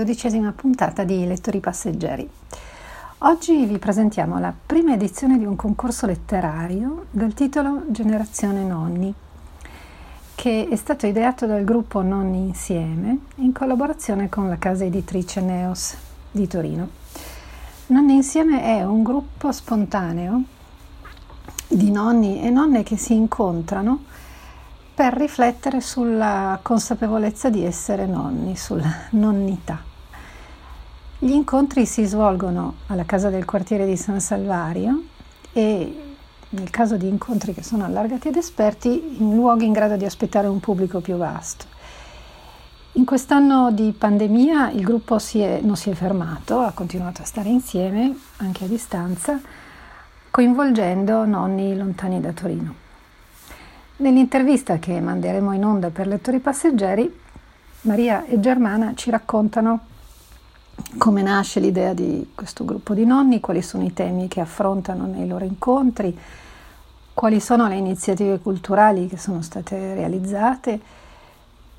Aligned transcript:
dodicesima 0.00 0.52
puntata 0.52 1.04
di 1.04 1.26
Lettori 1.26 1.60
Passeggeri. 1.60 2.26
Oggi 3.18 3.66
vi 3.66 3.76
presentiamo 3.76 4.38
la 4.38 4.50
prima 4.64 4.94
edizione 4.94 5.36
di 5.36 5.44
un 5.44 5.56
concorso 5.56 6.06
letterario 6.06 7.04
dal 7.10 7.34
titolo 7.34 7.82
Generazione 7.88 8.64
Nonni, 8.64 9.12
che 10.34 10.68
è 10.70 10.76
stato 10.76 11.06
ideato 11.06 11.44
dal 11.44 11.64
gruppo 11.64 12.00
Nonni 12.00 12.46
Insieme 12.46 13.18
in 13.36 13.52
collaborazione 13.52 14.30
con 14.30 14.48
la 14.48 14.56
casa 14.56 14.84
editrice 14.84 15.42
Neos 15.42 15.94
di 16.30 16.46
Torino. 16.46 16.88
Nonni 17.88 18.14
Insieme 18.14 18.62
è 18.62 18.82
un 18.82 19.02
gruppo 19.02 19.52
spontaneo 19.52 20.42
di 21.68 21.90
nonni 21.90 22.40
e 22.40 22.48
nonne 22.48 22.82
che 22.84 22.96
si 22.96 23.12
incontrano 23.12 24.04
per 24.94 25.12
riflettere 25.12 25.82
sulla 25.82 26.58
consapevolezza 26.62 27.50
di 27.50 27.66
essere 27.66 28.06
nonni, 28.06 28.56
sulla 28.56 28.90
nonnità. 29.10 29.88
Gli 31.22 31.32
incontri 31.32 31.84
si 31.84 32.06
svolgono 32.06 32.76
alla 32.86 33.04
casa 33.04 33.28
del 33.28 33.44
quartiere 33.44 33.84
di 33.84 33.98
San 33.98 34.20
Salvario 34.20 35.02
e 35.52 36.14
nel 36.48 36.70
caso 36.70 36.96
di 36.96 37.08
incontri 37.08 37.52
che 37.52 37.62
sono 37.62 37.84
allargati 37.84 38.28
ad 38.28 38.36
esperti, 38.36 39.18
in 39.18 39.34
luoghi 39.34 39.66
in 39.66 39.72
grado 39.72 39.96
di 39.96 40.06
aspettare 40.06 40.46
un 40.46 40.60
pubblico 40.60 41.00
più 41.00 41.16
vasto. 41.16 41.66
In 42.92 43.04
quest'anno 43.04 43.70
di 43.70 43.92
pandemia 43.92 44.70
il 44.70 44.82
gruppo 44.82 45.18
si 45.18 45.40
è, 45.40 45.60
non 45.62 45.76
si 45.76 45.90
è 45.90 45.92
fermato, 45.92 46.60
ha 46.60 46.72
continuato 46.72 47.20
a 47.20 47.26
stare 47.26 47.50
insieme, 47.50 48.16
anche 48.38 48.64
a 48.64 48.66
distanza, 48.66 49.38
coinvolgendo 50.30 51.26
nonni 51.26 51.76
lontani 51.76 52.18
da 52.22 52.32
Torino. 52.32 52.74
Nell'intervista 53.96 54.78
che 54.78 54.98
manderemo 54.98 55.52
in 55.52 55.66
onda 55.66 55.90
per 55.90 56.06
lettori 56.06 56.38
passeggeri, 56.38 57.14
Maria 57.82 58.24
e 58.24 58.40
Germana 58.40 58.94
ci 58.94 59.10
raccontano 59.10 59.88
come 60.98 61.22
nasce 61.22 61.60
l'idea 61.60 61.92
di 61.94 62.30
questo 62.34 62.64
gruppo 62.64 62.94
di 62.94 63.04
nonni, 63.04 63.40
quali 63.40 63.62
sono 63.62 63.84
i 63.84 63.92
temi 63.92 64.28
che 64.28 64.40
affrontano 64.40 65.06
nei 65.06 65.26
loro 65.26 65.44
incontri, 65.44 66.16
quali 67.14 67.40
sono 67.40 67.68
le 67.68 67.76
iniziative 67.76 68.38
culturali 68.38 69.06
che 69.06 69.16
sono 69.16 69.42
state 69.42 69.94
realizzate, 69.94 70.80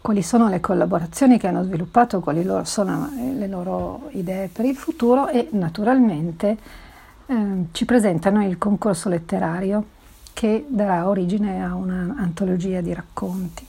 quali 0.02 0.22
sono 0.22 0.50
le 0.50 0.60
collaborazioni 0.60 1.38
che 1.38 1.48
hanno 1.48 1.64
sviluppato, 1.64 2.20
quali 2.20 2.44
loro 2.44 2.64
sono 2.64 3.10
le 3.14 3.48
loro 3.48 4.10
idee 4.12 4.48
per 4.48 4.66
il 4.66 4.76
futuro 4.76 5.28
e 5.28 5.48
naturalmente 5.52 6.58
eh, 7.26 7.66
ci 7.72 7.86
presentano 7.86 8.44
il 8.45 8.58
concorso 8.58 9.10
letterario 9.10 10.00
che 10.34 10.66
darà 10.67 11.08
origine 11.08 11.64
a 11.64 11.76
un'antologia 11.76 12.82
di 12.82 12.94
racconti. 12.94 13.67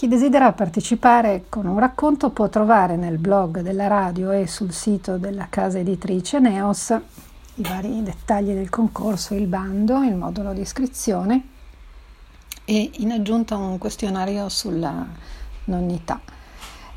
Chi 0.00 0.08
desidera 0.08 0.50
partecipare 0.52 1.44
con 1.50 1.66
un 1.66 1.78
racconto 1.78 2.30
può 2.30 2.48
trovare 2.48 2.96
nel 2.96 3.18
blog 3.18 3.60
della 3.60 3.86
radio 3.86 4.30
e 4.30 4.46
sul 4.46 4.72
sito 4.72 5.18
della 5.18 5.48
casa 5.50 5.78
editrice 5.78 6.38
Neos 6.38 6.98
i 7.56 7.62
vari 7.62 8.02
dettagli 8.02 8.54
del 8.54 8.70
concorso, 8.70 9.34
il 9.34 9.46
bando, 9.46 10.02
il 10.02 10.16
modulo 10.16 10.54
di 10.54 10.62
iscrizione 10.62 11.48
e 12.64 12.90
in 12.94 13.10
aggiunta 13.10 13.58
un 13.58 13.76
questionario 13.76 14.48
sulla 14.48 15.06
nonnità. 15.64 16.18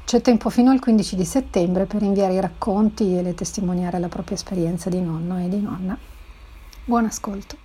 C'è 0.06 0.22
tempo 0.22 0.50
fino 0.50 0.72
al 0.72 0.80
15 0.80 1.18
di 1.18 1.26
settembre 1.26 1.84
per 1.84 2.04
inviare 2.04 2.36
i 2.36 2.40
racconti 2.40 3.18
e 3.18 3.22
le 3.22 3.36
testimoniare 3.36 4.00
la 4.00 4.08
propria 4.08 4.38
esperienza 4.38 4.90
di 4.90 5.02
nonno 5.02 5.44
e 5.44 5.50
di 5.50 5.60
nonna. 5.60 5.98
Buon 6.86 7.04
ascolto. 7.04 7.63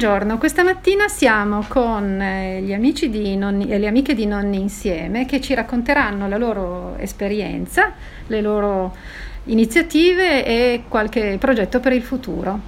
Buongiorno, 0.00 0.38
questa 0.38 0.64
mattina 0.64 1.08
siamo 1.08 1.62
con 1.68 2.22
eh, 2.22 2.62
gli 2.62 2.72
amici 2.72 3.10
di 3.10 3.36
nonni, 3.36 3.68
e 3.68 3.76
le 3.76 3.86
amiche 3.86 4.14
di 4.14 4.24
Nonni 4.24 4.58
Insieme 4.58 5.26
che 5.26 5.42
ci 5.42 5.52
racconteranno 5.52 6.26
la 6.26 6.38
loro 6.38 6.96
esperienza, 6.96 7.92
le 8.28 8.40
loro 8.40 8.96
iniziative 9.44 10.42
e 10.46 10.84
qualche 10.88 11.36
progetto 11.38 11.80
per 11.80 11.92
il 11.92 12.00
futuro. 12.00 12.58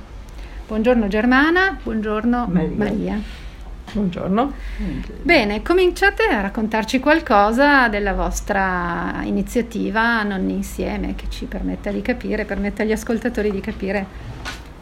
Buongiorno 0.67 1.09
Germana, 1.09 1.79
buongiorno 1.83 2.49
Maria. 2.51 2.77
Maria. 2.77 3.21
Buongiorno. 3.93 4.53
Bene, 5.23 5.63
cominciate 5.63 6.25
a 6.25 6.43
raccontarci 6.43 7.01
qualcosa 7.01 7.89
della 7.89 8.13
vostra 8.13 9.23
iniziativa 9.23 10.23
Nonni 10.23 10.53
Insieme 10.53 11.15
che 11.15 11.31
ci 11.31 11.47
permetta 11.47 11.91
di 11.91 12.03
capire, 12.03 12.45
permette 12.45 12.83
agli 12.83 12.93
ascoltatori 12.93 13.51
di 13.51 13.61
capire 13.61 14.05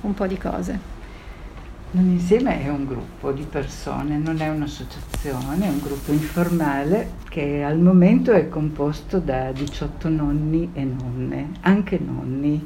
un 0.01 0.15
po' 0.15 0.27
di 0.27 0.37
cose. 0.37 1.00
Non 1.93 2.09
insieme 2.09 2.63
è 2.63 2.69
un 2.69 2.87
gruppo 2.87 3.33
di 3.33 3.43
persone, 3.43 4.17
non 4.17 4.41
è 4.41 4.49
un'associazione, 4.49 5.67
è 5.67 5.69
un 5.69 5.81
gruppo 5.81 6.13
informale 6.13 7.15
che 7.29 7.65
al 7.65 7.81
momento 7.81 8.31
è 8.31 8.49
composto 8.49 9.19
da 9.19 9.51
18 9.51 10.09
nonni 10.09 10.71
e 10.73 10.85
nonne, 10.85 11.51
anche 11.63 11.99
nonni. 11.99 12.65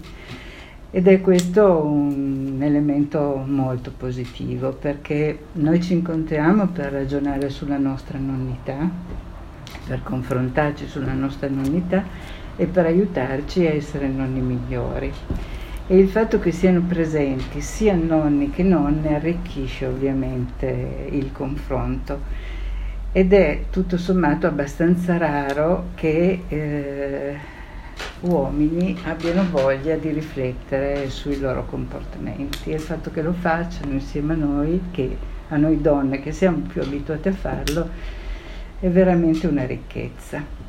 Ed 0.91 1.09
è 1.09 1.23
questo 1.23 1.87
un 1.87 2.59
elemento 2.61 3.43
molto 3.47 3.95
positivo 3.97 4.73
perché 4.73 5.47
noi 5.53 5.83
ci 5.83 5.95
incontriamo 5.95 6.67
per 6.67 6.93
ragionare 6.93 7.49
sulla 7.49 7.79
nostra 7.79 8.19
nonnità, 8.19 8.91
per 9.87 10.03
confrontarci 10.03 10.87
sulla 10.87 11.15
nostra 11.15 11.49
nonnità 11.49 12.05
e 12.57 12.67
per 12.67 12.85
aiutarci 12.85 13.67
a 13.67 13.71
essere 13.71 14.07
nonni 14.07 14.41
migliori 14.41 15.13
e 15.87 15.99
il 15.99 16.09
fatto 16.09 16.39
che 16.39 16.51
siano 16.51 16.81
presenti 16.81 17.61
sia 17.61 17.95
nonni 17.95 18.51
che 18.51 18.63
nonne 18.63 19.17
arricchisce 19.17 19.85
ovviamente 19.85 21.09
il 21.11 21.31
confronto 21.31 22.21
ed 23.13 23.33
è 23.35 23.65
tutto 23.71 23.99
sommato 23.99 24.47
abbastanza 24.47 25.19
raro 25.19 25.91
che 25.95 26.43
eh, 26.49 27.37
uomini 28.21 28.99
abbiano 29.05 29.45
voglia 29.51 29.97
di 29.97 30.11
riflettere 30.11 31.11
sui 31.11 31.39
loro 31.39 31.67
comportamenti 31.67 32.71
e 32.71 32.75
il 32.75 32.81
fatto 32.81 33.11
che 33.11 33.23
lo 33.23 33.33
facciano 33.33 33.93
insieme 33.93 34.33
a 34.33 34.37
noi, 34.37 34.81
che, 34.91 35.17
a 35.49 35.57
noi 35.57 35.81
donne 35.81 36.21
che 36.21 36.33
siamo 36.33 36.59
più 36.67 36.81
abituate 36.81 37.29
a 37.29 37.33
farlo, 37.33 37.89
è 38.81 38.89
veramente 38.89 39.47
una 39.47 39.65
ricchezza. 39.65 40.64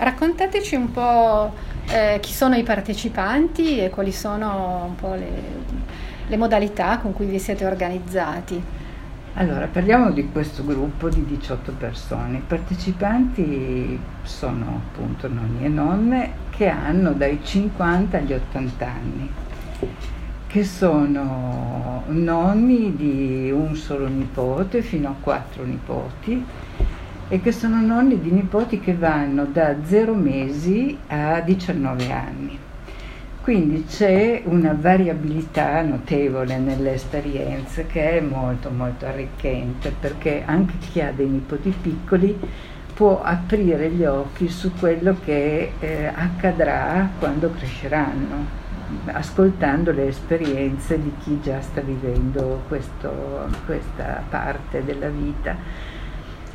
Raccontateci 0.00 0.76
un 0.76 0.90
po' 0.92 1.52
eh, 1.90 2.20
chi 2.22 2.32
sono 2.32 2.54
i 2.54 2.62
partecipanti 2.62 3.80
e 3.80 3.90
quali 3.90 4.12
sono 4.12 4.86
un 4.86 4.94
po' 4.94 5.12
le, 5.12 5.30
le 6.26 6.36
modalità 6.38 6.96
con 6.96 7.12
cui 7.12 7.26
vi 7.26 7.38
siete 7.38 7.66
organizzati. 7.66 8.62
Allora, 9.34 9.66
parliamo 9.66 10.10
di 10.10 10.26
questo 10.32 10.64
gruppo 10.64 11.10
di 11.10 11.22
18 11.26 11.72
persone. 11.72 12.38
I 12.38 12.42
partecipanti 12.46 14.00
sono 14.22 14.80
appunto 14.86 15.28
nonni 15.28 15.66
e 15.66 15.68
nonne 15.68 16.32
che 16.48 16.68
hanno 16.68 17.12
dai 17.12 17.38
50 17.44 18.16
agli 18.16 18.32
80 18.32 18.86
anni, 18.86 19.30
che 20.46 20.64
sono 20.64 22.04
nonni 22.06 22.96
di 22.96 23.50
un 23.50 23.76
solo 23.76 24.08
nipote 24.08 24.80
fino 24.80 25.10
a 25.10 25.14
quattro 25.20 25.62
nipoti 25.64 26.42
e 27.32 27.40
che 27.40 27.52
sono 27.52 27.80
nonni 27.80 28.20
di 28.20 28.32
nipoti 28.32 28.80
che 28.80 28.92
vanno 28.92 29.44
da 29.44 29.76
0 29.84 30.14
mesi 30.14 30.98
a 31.06 31.38
19 31.38 32.10
anni. 32.10 32.58
Quindi 33.40 33.86
c'è 33.86 34.42
una 34.46 34.76
variabilità 34.78 35.80
notevole 35.82 36.58
nelle 36.58 36.94
esperienze 36.94 37.86
che 37.86 38.18
è 38.18 38.20
molto 38.20 38.70
molto 38.70 39.06
arricchente 39.06 39.94
perché 39.98 40.42
anche 40.44 40.74
chi 40.78 41.00
ha 41.00 41.12
dei 41.12 41.28
nipoti 41.28 41.72
piccoli 41.80 42.36
può 42.92 43.22
aprire 43.22 43.90
gli 43.90 44.04
occhi 44.04 44.48
su 44.48 44.72
quello 44.74 45.16
che 45.24 45.72
eh, 45.78 46.06
accadrà 46.12 47.08
quando 47.18 47.50
cresceranno, 47.52 48.44
ascoltando 49.06 49.92
le 49.92 50.08
esperienze 50.08 51.00
di 51.00 51.12
chi 51.22 51.40
già 51.40 51.60
sta 51.60 51.80
vivendo 51.80 52.64
questo, 52.66 53.48
questa 53.66 54.20
parte 54.28 54.84
della 54.84 55.08
vita. 55.08 55.56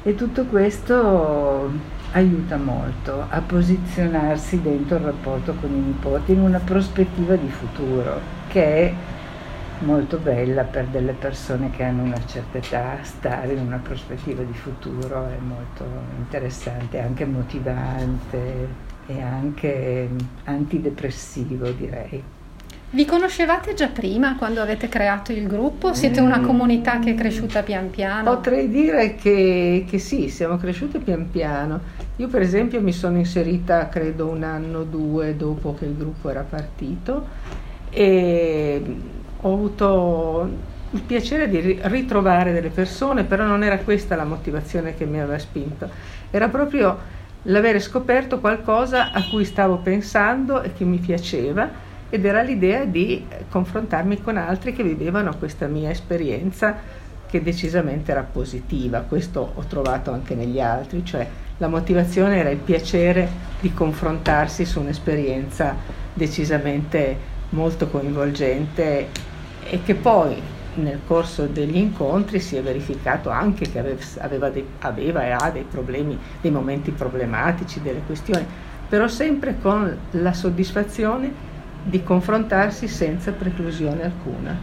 E 0.08 0.14
tutto 0.14 0.46
questo 0.46 1.68
aiuta 2.12 2.58
molto 2.58 3.26
a 3.28 3.42
posizionarsi 3.42 4.62
dentro 4.62 4.98
il 4.98 5.04
rapporto 5.06 5.56
con 5.56 5.72
i 5.72 5.80
nipoti 5.80 6.34
in 6.34 6.42
una 6.42 6.60
prospettiva 6.60 7.36
di 7.36 7.50
futuro 7.50 8.20
che 8.48 8.64
è 8.64 8.94
molto 9.80 10.20
bella 10.20 10.62
per 10.62 10.86
delle 10.90 11.14
persone 11.14 11.72
che 11.72 11.82
hanno 11.82 12.04
una 12.04 12.24
certa 12.28 12.60
età, 12.60 12.98
stare 13.02 13.54
in 13.54 13.66
una 13.66 13.80
prospettiva 13.82 14.44
di 14.44 14.54
futuro 14.54 15.26
è 15.26 15.40
molto 15.40 15.84
interessante, 16.20 17.00
anche 17.00 17.26
motivante 17.26 18.68
e 19.08 19.22
anche 19.24 20.08
antidepressivo 20.44 21.72
direi. 21.72 22.35
Vi 22.96 23.04
conoscevate 23.04 23.74
già 23.74 23.90
prima 23.90 24.38
quando 24.38 24.62
avete 24.62 24.88
creato 24.88 25.34
il 25.34 25.48
gruppo? 25.48 25.94
Siete 25.94 26.22
una 26.22 26.40
mm. 26.40 26.46
comunità 26.46 27.00
che 27.00 27.10
è 27.10 27.14
cresciuta 27.14 27.62
pian 27.62 27.90
piano? 27.90 28.36
Potrei 28.36 28.70
dire 28.70 29.16
che, 29.16 29.84
che 29.86 30.00
sì, 30.00 30.30
siamo 30.30 30.56
cresciuti 30.56 31.00
pian 31.00 31.30
piano. 31.30 31.82
Io 32.16 32.30
per 32.30 32.42
esempio 32.42 32.80
mi 32.80 32.94
sono 32.94 33.18
inserita 33.18 33.90
credo 33.90 34.28
un 34.28 34.44
anno 34.44 34.80
o 34.80 34.84
due 34.84 35.36
dopo 35.36 35.74
che 35.74 35.84
il 35.84 35.98
gruppo 35.98 36.30
era 36.30 36.46
partito 36.50 37.28
e 37.90 38.82
ho 39.42 39.54
avuto 39.54 40.50
il 40.92 41.02
piacere 41.02 41.50
di 41.50 41.78
ritrovare 41.82 42.54
delle 42.54 42.70
persone, 42.70 43.26
però 43.26 43.44
non 43.44 43.62
era 43.64 43.80
questa 43.80 44.16
la 44.16 44.24
motivazione 44.24 44.96
che 44.96 45.04
mi 45.04 45.20
aveva 45.20 45.38
spinto, 45.38 45.90
era 46.32 46.48
proprio 46.48 46.98
l'avere 47.42 47.82
scoperto 47.82 48.40
qualcosa 48.40 49.12
a 49.12 49.22
cui 49.30 49.44
stavo 49.44 49.80
pensando 49.80 50.62
e 50.62 50.72
che 50.72 50.86
mi 50.86 51.00
piaceva 51.00 51.85
ed 52.10 52.26
era 52.26 52.42
l'idea 52.42 52.86
di 52.86 53.26
confrontarmi 53.50 54.22
con 54.22 54.38
altri 54.38 54.74
che 54.74 54.84
vivevano 54.84 55.36
questa 55.38 55.68
mia 55.68 55.90
esperienza 55.90 57.04
che 57.28 57.42
decisamente 57.42 58.12
era 58.12 58.24
positiva, 58.24 59.02
questo 59.02 59.52
ho 59.56 59.64
trovato 59.68 60.12
anche 60.12 60.36
negli 60.36 60.60
altri, 60.60 61.04
cioè 61.04 61.28
la 61.58 61.68
motivazione 61.68 62.38
era 62.38 62.50
il 62.50 62.58
piacere 62.58 63.28
di 63.60 63.74
confrontarsi 63.74 64.66
su 64.66 64.80
un'esperienza 64.80 65.76
decisamente 66.14 67.34
molto 67.50 67.88
coinvolgente 67.88 69.08
e 69.68 69.84
che 69.84 69.96
poi 69.96 70.42
nel 70.76 71.00
corso 71.08 71.46
degli 71.46 71.78
incontri 71.78 72.40
si 72.40 72.58
è 72.58 72.62
verificato 72.62 73.30
anche 73.30 73.70
che 73.72 73.80
aveva, 74.20 74.50
dei, 74.50 74.66
aveva 74.80 75.26
e 75.26 75.32
ha 75.32 75.50
dei 75.52 75.64
problemi, 75.64 76.18
dei 76.42 76.52
momenti 76.52 76.92
problematici, 76.92 77.82
delle 77.82 78.02
questioni, 78.06 78.46
però 78.88 79.08
sempre 79.08 79.58
con 79.62 79.98
la 80.12 80.34
soddisfazione 80.34 81.54
di 81.88 82.02
confrontarsi 82.02 82.88
senza 82.88 83.32
preclusione 83.32 84.04
alcuna, 84.04 84.58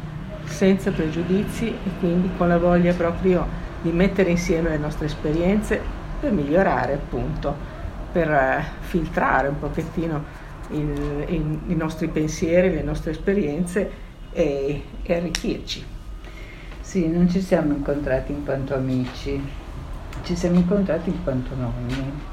senza 0.45 0.91
pregiudizi 0.91 1.69
e 1.69 1.91
quindi 2.01 2.31
con 2.37 2.49
la 2.49 2.59
voglia 2.59 2.93
proprio 2.95 3.47
di 3.81 3.93
mettere 3.93 4.31
insieme 4.31 4.71
le 4.71 4.79
nostre 4.79 5.07
esperienze 5.07 5.81
per 6.19 6.33
migliorare 6.33 6.95
appunto, 6.95 7.55
per 8.11 8.29
eh, 8.29 8.65
filtrare 8.81 9.49
un 9.49 9.59
pochettino 9.59 10.25
il, 10.71 11.25
il, 11.29 11.59
i 11.69 11.75
nostri 11.77 12.09
pensieri, 12.09 12.71
le 12.71 12.83
nostre 12.83 13.13
esperienze 13.13 13.91
e, 14.33 14.83
e 15.03 15.15
arricchirci. 15.15 15.85
Sì, 16.81 17.09
non 17.09 17.31
ci 17.31 17.41
siamo 17.41 17.73
incontrati 17.73 18.33
in 18.33 18.45
quanto 18.45 18.75
amici, 18.75 19.41
ci 20.25 20.35
siamo 20.35 20.57
incontrati 20.57 21.11
in 21.11 21.23
quanto 21.23 21.55
nonni 21.55 22.31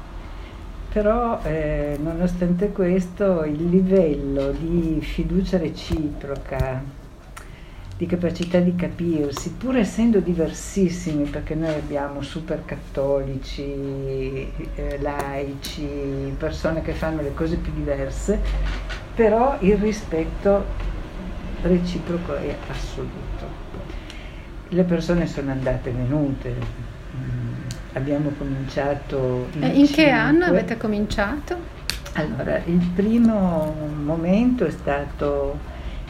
però 0.92 1.40
eh, 1.44 1.96
nonostante 2.02 2.70
questo 2.70 3.44
il 3.44 3.68
livello 3.68 4.50
di 4.50 4.98
fiducia 5.00 5.56
reciproca, 5.56 6.82
di 7.96 8.06
capacità 8.06 8.58
di 8.58 8.74
capirsi, 8.74 9.52
pur 9.52 9.76
essendo 9.76 10.18
diversissimi, 10.18 11.28
perché 11.28 11.54
noi 11.54 11.74
abbiamo 11.74 12.22
super 12.22 12.64
cattolici, 12.64 13.62
eh, 14.74 14.98
laici, 15.00 16.34
persone 16.36 16.82
che 16.82 16.92
fanno 16.92 17.22
le 17.22 17.34
cose 17.34 17.56
più 17.56 17.72
diverse, 17.72 18.40
però 19.14 19.58
il 19.60 19.76
rispetto 19.76 20.64
reciproco 21.62 22.34
è 22.34 22.56
assoluto. 22.68 23.68
Le 24.70 24.82
persone 24.82 25.26
sono 25.28 25.52
andate 25.52 25.90
e 25.90 25.92
venute, 25.92 26.54
abbiamo 27.92 28.30
cominciato 28.36 29.48
in, 29.54 29.70
in 29.74 29.90
che 29.90 30.10
anno 30.10 30.44
avete 30.44 30.76
cominciato? 30.76 31.78
Allora, 32.14 32.60
il 32.64 32.90
primo 32.94 33.74
momento 34.02 34.64
è 34.64 34.70
stato 34.70 35.58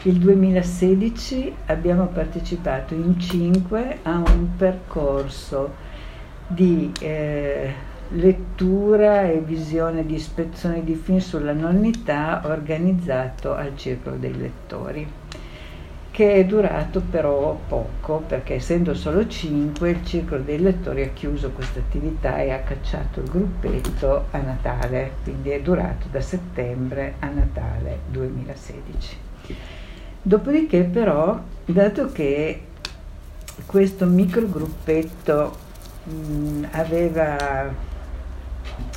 il 0.03 0.17
2016, 0.17 1.53
abbiamo 1.67 2.07
partecipato 2.07 2.95
in 2.95 3.19
cinque 3.19 3.99
a 4.01 4.17
un 4.17 4.55
percorso 4.57 5.75
di 6.47 6.91
eh, 6.99 7.73
lettura 8.09 9.29
e 9.29 9.39
visione 9.39 10.05
di 10.05 10.15
ispezione 10.15 10.83
di 10.83 10.95
film 10.95 11.19
sulla 11.19 11.53
nonnità 11.53 12.41
organizzato 12.45 13.53
al 13.53 13.77
Circolo 13.77 14.15
dei 14.17 14.35
Lettori 14.35 15.07
che 16.21 16.35
è 16.35 16.45
durato 16.45 17.01
però 17.01 17.59
poco 17.67 18.23
perché 18.27 18.53
essendo 18.53 18.93
solo 18.93 19.27
cinque 19.27 19.89
il 19.89 20.05
circolo 20.05 20.43
dei 20.43 20.59
lettori 20.59 21.01
ha 21.01 21.07
chiuso 21.07 21.49
questa 21.49 21.79
attività 21.79 22.37
e 22.37 22.51
ha 22.51 22.59
cacciato 22.59 23.21
il 23.21 23.27
gruppetto 23.27 24.27
a 24.29 24.37
Natale, 24.37 25.13
quindi 25.23 25.49
è 25.49 25.59
durato 25.61 26.05
da 26.11 26.21
settembre 26.21 27.15
a 27.17 27.27
Natale 27.27 28.01
2016. 28.11 29.17
Dopodiché 30.21 30.83
però, 30.83 31.41
dato 31.65 32.11
che 32.11 32.65
questo 33.65 34.05
microgruppetto 34.05 35.57
mh, 36.03 36.65
aveva 36.69 37.89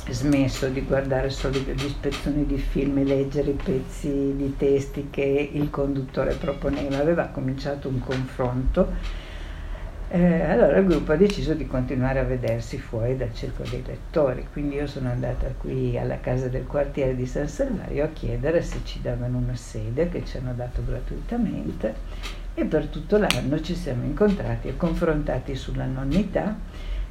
smesso 0.09 0.67
di 0.67 0.81
guardare 0.81 1.29
solo 1.29 1.59
le 1.65 1.73
ispezioni 1.73 2.45
di 2.45 2.57
film 2.57 2.97
e 2.99 3.03
leggere 3.03 3.51
i 3.51 3.59
pezzi 3.61 4.33
di 4.35 4.55
testi 4.57 5.07
che 5.09 5.49
il 5.51 5.69
conduttore 5.69 6.35
proponeva, 6.35 6.99
aveva 6.99 7.25
cominciato 7.27 7.87
un 7.87 7.99
confronto. 7.99 9.23
Eh, 10.07 10.41
allora 10.43 10.77
il 10.77 10.85
gruppo 10.85 11.13
ha 11.13 11.15
deciso 11.15 11.55
di 11.55 11.65
continuare 11.65 12.19
a 12.19 12.23
vedersi 12.23 12.77
fuori 12.77 13.17
dal 13.17 13.33
circolo 13.33 13.67
dei 13.69 13.83
lettori, 13.85 14.47
quindi 14.51 14.75
io 14.75 14.85
sono 14.85 15.09
andata 15.09 15.47
qui 15.57 15.97
alla 15.97 16.19
casa 16.19 16.47
del 16.47 16.67
quartiere 16.67 17.15
di 17.15 17.25
San 17.25 17.47
Salvario 17.47 18.03
a 18.03 18.09
chiedere 18.09 18.61
se 18.61 18.81
ci 18.83 19.01
davano 19.01 19.39
una 19.39 19.55
sede 19.55 20.09
che 20.09 20.23
ci 20.23 20.37
hanno 20.37 20.53
dato 20.53 20.83
gratuitamente 20.85 21.95
e 22.53 22.63
per 22.65 22.85
tutto 22.85 23.17
l'anno 23.17 23.59
ci 23.59 23.75
siamo 23.75 24.05
incontrati 24.05 24.69
e 24.69 24.77
confrontati 24.77 25.55
sulla 25.55 25.85
nonnità 25.85 26.55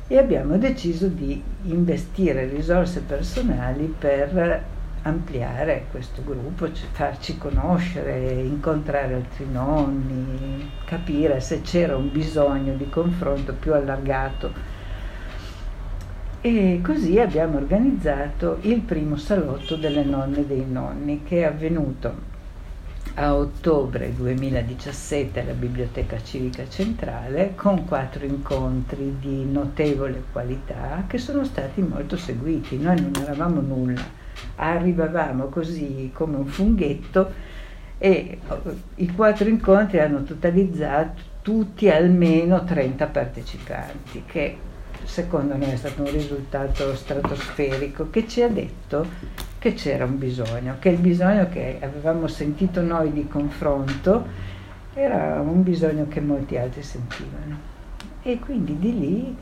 e 0.07 0.19
abbiamo 0.19 0.59
deciso 0.59 1.07
di 1.07 1.43
investire 1.63 2.47
risorse 2.47 3.01
personali 3.01 3.95
per 3.99 4.63
ampliare 5.03 5.87
questo 5.91 6.23
gruppo, 6.25 6.73
cioè 6.73 6.89
farci 6.93 7.39
conoscere, 7.39 8.33
incontrare 8.33 9.15
altri 9.15 9.47
nonni, 9.51 10.71
capire 10.85 11.41
se 11.41 11.61
c'era 11.63 11.97
un 11.97 12.11
bisogno 12.11 12.75
di 12.75 12.89
confronto 12.89 13.55
più 13.55 13.75
allargato. 13.75 14.73
E 16.41 16.81
così 16.83 17.19
abbiamo 17.19 17.57
organizzato 17.57 18.59
il 18.63 18.81
primo 18.81 19.17
salotto 19.17 19.77
delle 19.77 20.05
nonne 20.05 20.47
dei 20.47 20.67
nonni 20.67 21.23
che 21.23 21.41
è 21.41 21.45
avvenuto 21.45 22.33
a 23.15 23.35
ottobre 23.35 24.13
2017 24.13 25.41
alla 25.41 25.53
Biblioteca 25.53 26.21
Civica 26.23 26.69
Centrale 26.69 27.55
con 27.55 27.85
quattro 27.85 28.25
incontri 28.25 29.19
di 29.21 29.45
notevole 29.45 30.25
qualità 30.33 31.05
che 31.07 31.19
sono 31.19 31.45
stati 31.45 31.81
molto 31.81 32.17
seguiti. 32.17 32.77
Noi 32.77 33.01
non 33.01 33.13
eravamo 33.21 33.61
nulla, 33.61 34.03
arrivavamo 34.57 35.47
così 35.47 36.11
come 36.13 36.37
un 36.37 36.47
funghetto 36.47 37.33
e 37.99 38.39
oh, 38.49 38.63
i 38.97 39.13
quattro 39.13 39.49
incontri 39.49 40.01
hanno 40.01 40.25
totalizzato 40.25 41.33
tutti 41.41 41.89
almeno 41.89 42.65
30 42.65 43.07
partecipanti, 43.07 44.25
che 44.27 44.57
secondo 45.05 45.57
noi 45.57 45.71
è 45.71 45.77
stato 45.77 46.03
un 46.03 46.11
risultato 46.11 46.97
stratosferico 46.97 48.11
che 48.11 48.27
ci 48.27 48.43
ha 48.43 48.49
detto 48.49 49.07
che 49.65 49.73
c'era 49.73 50.05
un 50.05 50.19
bisogno, 50.19 50.77
che 50.79 50.91
il 50.91 50.99
bisogno 50.99 51.49
che 51.49 51.79
avevamo 51.81 52.27
sentito 52.27 52.83
noi 52.83 53.11
di 53.13 53.27
confronto 53.27 54.27
era 54.93 55.41
un 55.41 55.63
bisogno 55.63 56.07
che 56.07 56.21
molti 56.21 56.59
altri 56.59 56.83
sentivano. 56.83 57.57
E 58.21 58.39
quindi 58.41 58.79
di 58.79 58.99
lì 58.99 59.37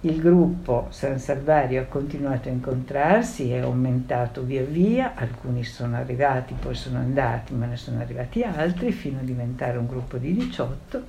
il 0.00 0.20
gruppo 0.20 0.88
San 0.90 1.20
Salvario 1.20 1.82
ha 1.82 1.84
continuato 1.84 2.48
a 2.48 2.52
incontrarsi, 2.52 3.52
è 3.52 3.58
aumentato 3.58 4.42
via 4.42 4.64
via, 4.64 5.12
alcuni 5.14 5.62
sono 5.62 5.94
arrivati, 5.94 6.56
poi 6.58 6.74
sono 6.74 6.98
andati, 6.98 7.54
ma 7.54 7.66
ne 7.66 7.76
sono 7.76 8.00
arrivati 8.00 8.42
altri, 8.42 8.90
fino 8.90 9.20
a 9.20 9.22
diventare 9.22 9.78
un 9.78 9.86
gruppo 9.86 10.16
di 10.16 10.34
18 10.34 11.04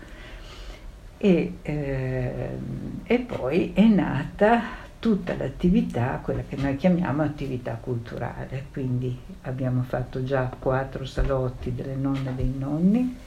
e, 1.17 1.53
eh, 1.63 2.49
e 3.03 3.17
poi 3.17 3.73
è 3.73 3.83
nata 3.83 4.85
tutta 4.99 5.35
l'attività, 5.35 6.19
quella 6.23 6.41
che 6.47 6.55
noi 6.55 6.75
chiamiamo 6.75 7.21
attività 7.21 7.75
culturale, 7.75 8.65
quindi 8.71 9.17
abbiamo 9.41 9.83
fatto 9.83 10.23
già 10.23 10.51
quattro 10.59 11.05
salotti 11.05 11.73
delle 11.73 11.95
nonne 11.95 12.29
e 12.29 12.33
dei 12.33 12.53
nonni 12.57 13.17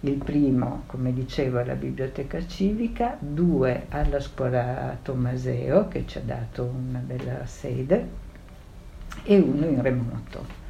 Il 0.00 0.14
primo, 0.14 0.84
come 0.86 1.12
dicevo, 1.12 1.58
alla 1.58 1.74
biblioteca 1.74 2.46
civica, 2.46 3.16
due 3.18 3.86
alla 3.88 4.20
scuola 4.20 4.96
Tommaseo 5.02 5.88
che 5.88 6.04
ci 6.06 6.18
ha 6.18 6.22
dato 6.24 6.62
una 6.62 7.00
bella 7.00 7.44
sede 7.46 8.08
e 9.24 9.38
uno 9.38 9.66
in 9.66 9.82
remoto. 9.82 10.67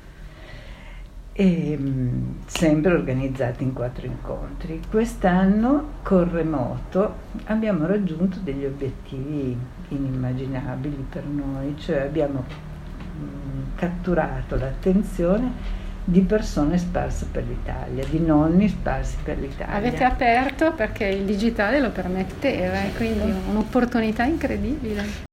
E, 1.40 1.78
mm, 1.78 2.30
sempre 2.47 2.95
organizzati 2.95 3.62
in 3.62 3.73
quattro 3.73 4.07
incontri. 4.07 4.83
Quest'anno 4.90 5.90
col 6.02 6.26
remoto 6.26 7.14
abbiamo 7.45 7.87
raggiunto 7.87 8.38
degli 8.42 8.64
obiettivi 8.64 9.57
inimmaginabili 9.87 11.07
per 11.09 11.23
noi, 11.26 11.76
cioè 11.78 11.99
abbiamo 12.00 12.42
mh, 12.42 13.23
mm, 13.23 13.62
catturato 13.76 14.57
l'attenzione 14.57 15.52
di 16.02 16.23
persone 16.23 16.76
sparse 16.76 17.26
per 17.30 17.45
l'Italia, 17.47 18.04
di 18.04 18.18
nonni 18.18 18.68
sparsi 18.68 19.18
per 19.23 19.38
l'Italia. 19.38 19.75
Avete 19.76 20.02
aperto 20.02 20.73
perché 20.73 21.04
il 21.04 21.23
digitale 21.23 21.78
lo 21.78 21.90
permetteva, 21.90 22.83
e 22.83 22.92
quindi 22.97 23.33
un'opportunità 23.49 24.25
incredibile. 24.25 25.26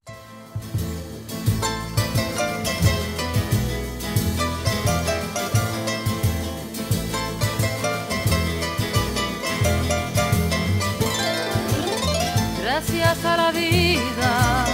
Gracias 12.77 13.23
a 13.23 13.37
la 13.37 13.51
vida 13.51 14.65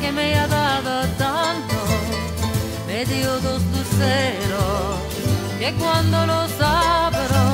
que 0.00 0.10
me 0.10 0.38
ha 0.38 0.46
dado 0.46 1.06
tanto, 1.18 1.74
me 2.86 3.04
dio 3.04 3.28
dos 3.40 3.60
luceros 3.74 4.96
que 5.58 5.74
cuando 5.74 6.24
los 6.24 6.50
abro 6.62 7.44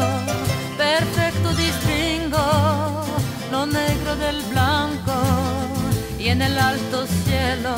perfecto 0.77 1.53
distingo 1.53 2.39
lo 3.51 3.67
negro 3.67 4.15
del 4.15 4.41
blanco 4.53 5.17
y 6.17 6.29
en 6.29 6.43
el 6.43 6.57
alto 6.57 7.05
cielo 7.25 7.75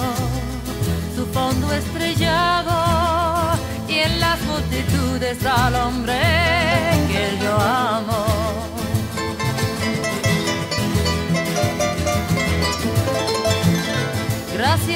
su 1.16 1.24
fondo 1.24 1.72
estrellado 1.72 2.74
y 3.88 3.94
en 3.94 4.20
las 4.20 4.38
multitudes 4.42 5.38
al 5.46 5.74
hombre 5.74 6.20
que 7.08 7.42
yo 7.42 7.58
amo. 7.58 8.29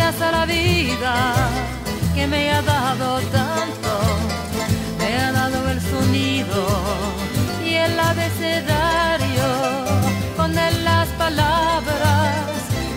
Gracias 0.05 0.29
a 0.29 0.33
la 0.33 0.45
vida 0.45 1.35
que 2.15 2.27
me 2.27 2.51
ha 2.51 2.61
dado 2.61 3.21
tanto 3.33 3.91
ha 5.01 5.33
dado 5.33 5.71
el 5.71 5.81
sonido 5.81 6.67
y 7.65 7.73
el 7.73 7.99
abecedario 7.99 9.49
con 10.37 10.59
él 10.59 10.85
las 10.85 11.09
palabras 11.17 12.37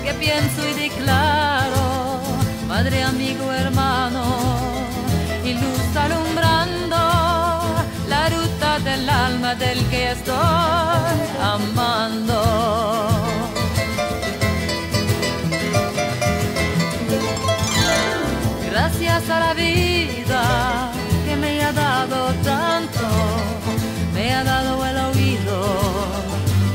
que 0.03 0.13
pienso 0.15 0.67
y 0.67 0.73
declaro, 0.73 2.19
madre, 2.67 3.03
amigo, 3.03 3.53
hermano, 3.53 4.25
y 5.45 5.53
luz 5.53 5.95
alumbrando 5.95 6.97
la 8.09 8.29
ruta 8.35 8.79
del 8.79 9.09
alma 9.09 9.55
del 9.55 9.79
que 9.85 10.11
estoy 10.11 10.35
amando. 11.41 13.16
Ha 24.37 24.43
dado 24.43 24.85
el 24.85 24.97
oído 24.97 25.57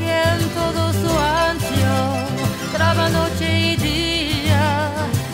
y 0.01 0.09
en 0.29 0.41
todo 0.59 0.93
su 0.93 1.11
ancho 1.47 1.95
traba 2.73 3.09
noche 3.09 3.47
y 3.71 3.77
día, 3.77 4.91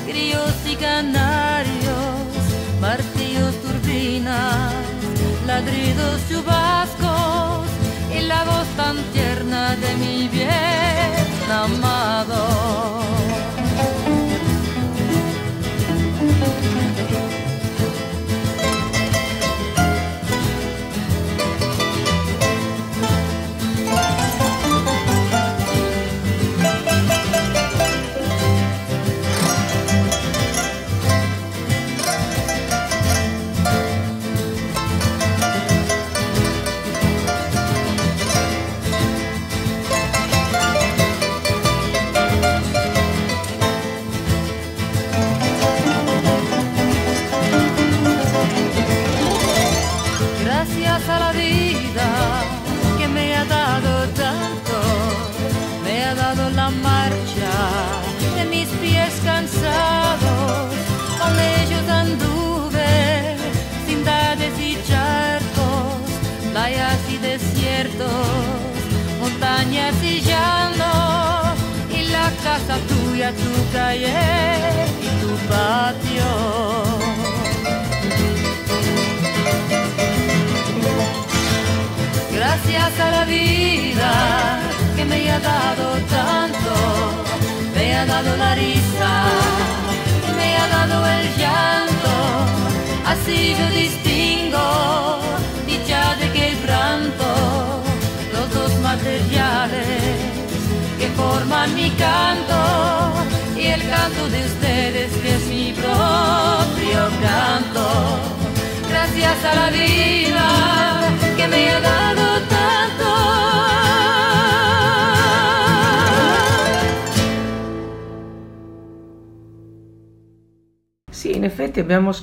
grillos 0.07 0.55
y 0.67 0.77
canarios, 0.77 2.27
martillos, 2.81 3.55
turbinas, 3.63 4.75
ladridos, 5.47 6.21
chubascos 6.29 7.69
y 8.15 8.21
la 8.21 8.45
voz 8.45 8.67
tan 8.77 8.97
tierna 9.15 9.75
de 9.77 9.95
mi 9.97 10.29
bien 10.29 11.29
amado. 11.51 13.28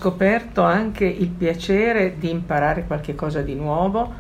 Scoperto 0.06 0.62
anche 0.62 1.04
il 1.06 1.30
piacere 1.30 2.20
di 2.20 2.30
imparare 2.30 2.84
qualche 2.86 3.16
cosa 3.16 3.42
di 3.42 3.56
nuovo 3.56 4.14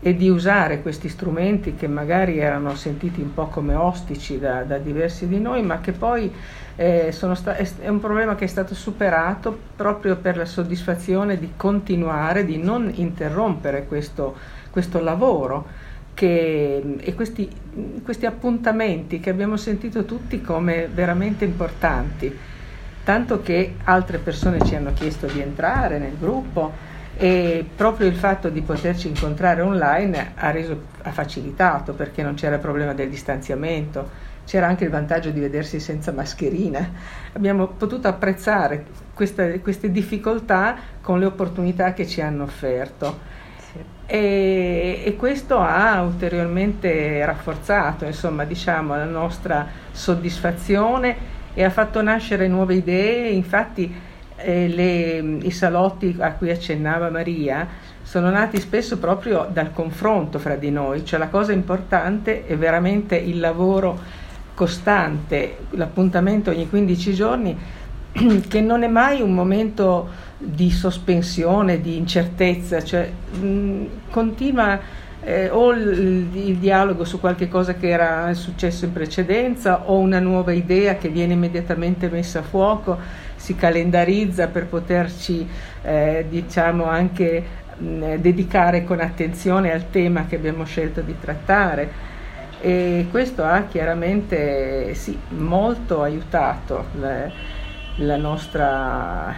e 0.00 0.16
di 0.16 0.30
usare 0.30 0.80
questi 0.80 1.10
strumenti 1.10 1.74
che 1.74 1.86
magari 1.86 2.38
erano 2.38 2.74
sentiti 2.74 3.20
un 3.20 3.34
po' 3.34 3.48
come 3.48 3.74
ostici 3.74 4.38
da, 4.38 4.62
da 4.62 4.78
diversi 4.78 5.28
di 5.28 5.38
noi, 5.38 5.62
ma 5.62 5.80
che 5.80 5.92
poi 5.92 6.32
eh, 6.76 7.12
sta- 7.12 7.54
è 7.54 7.88
un 7.88 8.00
problema 8.00 8.34
che 8.34 8.44
è 8.44 8.48
stato 8.48 8.74
superato 8.74 9.58
proprio 9.76 10.16
per 10.16 10.38
la 10.38 10.46
soddisfazione 10.46 11.38
di 11.38 11.52
continuare, 11.54 12.46
di 12.46 12.56
non 12.56 12.90
interrompere 12.94 13.84
questo, 13.84 14.36
questo 14.70 15.02
lavoro. 15.02 15.84
Che, 16.14 16.96
e 16.98 17.14
questi, 17.14 17.46
questi 18.02 18.24
appuntamenti 18.24 19.20
che 19.20 19.28
abbiamo 19.28 19.58
sentito 19.58 20.06
tutti 20.06 20.40
come 20.40 20.88
veramente 20.90 21.44
importanti, 21.44 22.34
tanto 23.06 23.40
che 23.40 23.76
altre 23.84 24.18
persone 24.18 24.60
ci 24.64 24.74
hanno 24.74 24.92
chiesto 24.92 25.28
di 25.28 25.40
entrare 25.40 26.00
nel 26.00 26.18
gruppo 26.18 26.72
e 27.16 27.64
proprio 27.76 28.08
il 28.08 28.16
fatto 28.16 28.48
di 28.48 28.62
poterci 28.62 29.06
incontrare 29.06 29.60
online 29.60 30.32
ha, 30.34 30.50
reso, 30.50 30.86
ha 31.02 31.12
facilitato 31.12 31.92
perché 31.92 32.24
non 32.24 32.34
c'era 32.34 32.56
il 32.56 32.60
problema 32.60 32.94
del 32.94 33.08
distanziamento, 33.08 34.10
c'era 34.44 34.66
anche 34.66 34.82
il 34.82 34.90
vantaggio 34.90 35.30
di 35.30 35.38
vedersi 35.38 35.78
senza 35.78 36.10
mascherina. 36.10 36.90
Abbiamo 37.34 37.68
potuto 37.68 38.08
apprezzare 38.08 38.86
questa, 39.14 39.56
queste 39.60 39.92
difficoltà 39.92 40.76
con 41.00 41.20
le 41.20 41.26
opportunità 41.26 41.92
che 41.92 42.08
ci 42.08 42.20
hanno 42.20 42.42
offerto. 42.42 43.34
E, 44.04 45.02
e, 45.04 45.14
questo 45.14 45.58
ha 45.58 46.02
ulteriormente 46.02 47.24
rafforzato 47.24 48.04
insomma, 48.04 48.44
diciamo, 48.44 48.96
la 48.96 49.04
nostra 49.04 49.64
soddisfazione 49.92 51.34
e 51.58 51.64
ha 51.64 51.70
fatto 51.70 52.02
nascere 52.02 52.48
nuove 52.48 52.74
idee, 52.74 53.30
infatti 53.30 53.90
eh, 54.36 54.68
le, 54.68 55.38
i 55.40 55.50
salotti 55.50 56.14
a 56.18 56.32
cui 56.32 56.50
accennava 56.50 57.08
Maria 57.08 57.66
sono 58.02 58.28
nati 58.28 58.60
spesso 58.60 58.98
proprio 58.98 59.48
dal 59.50 59.72
confronto 59.72 60.38
fra 60.38 60.56
di 60.56 60.70
noi, 60.70 61.02
cioè 61.06 61.18
la 61.18 61.28
cosa 61.28 61.52
importante 61.52 62.46
è 62.46 62.58
veramente 62.58 63.16
il 63.16 63.40
lavoro 63.40 63.98
costante, 64.52 65.56
l'appuntamento 65.70 66.50
ogni 66.50 66.68
15 66.68 67.14
giorni 67.14 67.58
che 68.48 68.60
non 68.60 68.82
è 68.82 68.88
mai 68.88 69.22
un 69.22 69.32
momento 69.32 70.08
di 70.36 70.70
sospensione, 70.70 71.80
di 71.80 71.96
incertezza, 71.96 72.84
cioè 72.84 73.10
mh, 73.40 73.84
continua 74.10 74.78
eh, 75.26 75.48
o 75.50 75.72
il, 75.72 76.28
il, 76.34 76.56
dialogo 76.58 77.04
su 77.04 77.18
qualche 77.18 77.48
cosa 77.48 77.74
che 77.74 77.88
era 77.88 78.32
successo 78.34 78.84
in 78.84 78.92
precedenza 78.92 79.90
o 79.90 79.98
una 79.98 80.20
nuova 80.20 80.52
idea 80.52 80.94
che 80.94 81.08
viene 81.08 81.32
immediatamente 81.32 82.08
messa 82.08 82.38
a 82.38 82.42
fuoco, 82.42 82.96
si 83.34 83.56
calendarizza 83.56 84.46
per 84.46 84.66
poterci 84.66 85.44
eh, 85.82 86.26
diciamo 86.28 86.84
anche 86.84 87.44
mh, 87.76 88.14
dedicare 88.18 88.84
con 88.84 89.00
attenzione 89.00 89.72
al 89.72 89.90
tema 89.90 90.26
che 90.26 90.36
abbiamo 90.36 90.64
scelto 90.64 91.00
di 91.00 91.16
trattare. 91.18 92.14
E 92.60 93.08
questo 93.10 93.42
ha 93.42 93.64
chiaramente 93.68 94.94
sì, 94.94 95.18
molto 95.30 96.02
aiutato 96.02 96.84
la, 97.00 97.28
la 97.96 98.16
nostra 98.16 99.34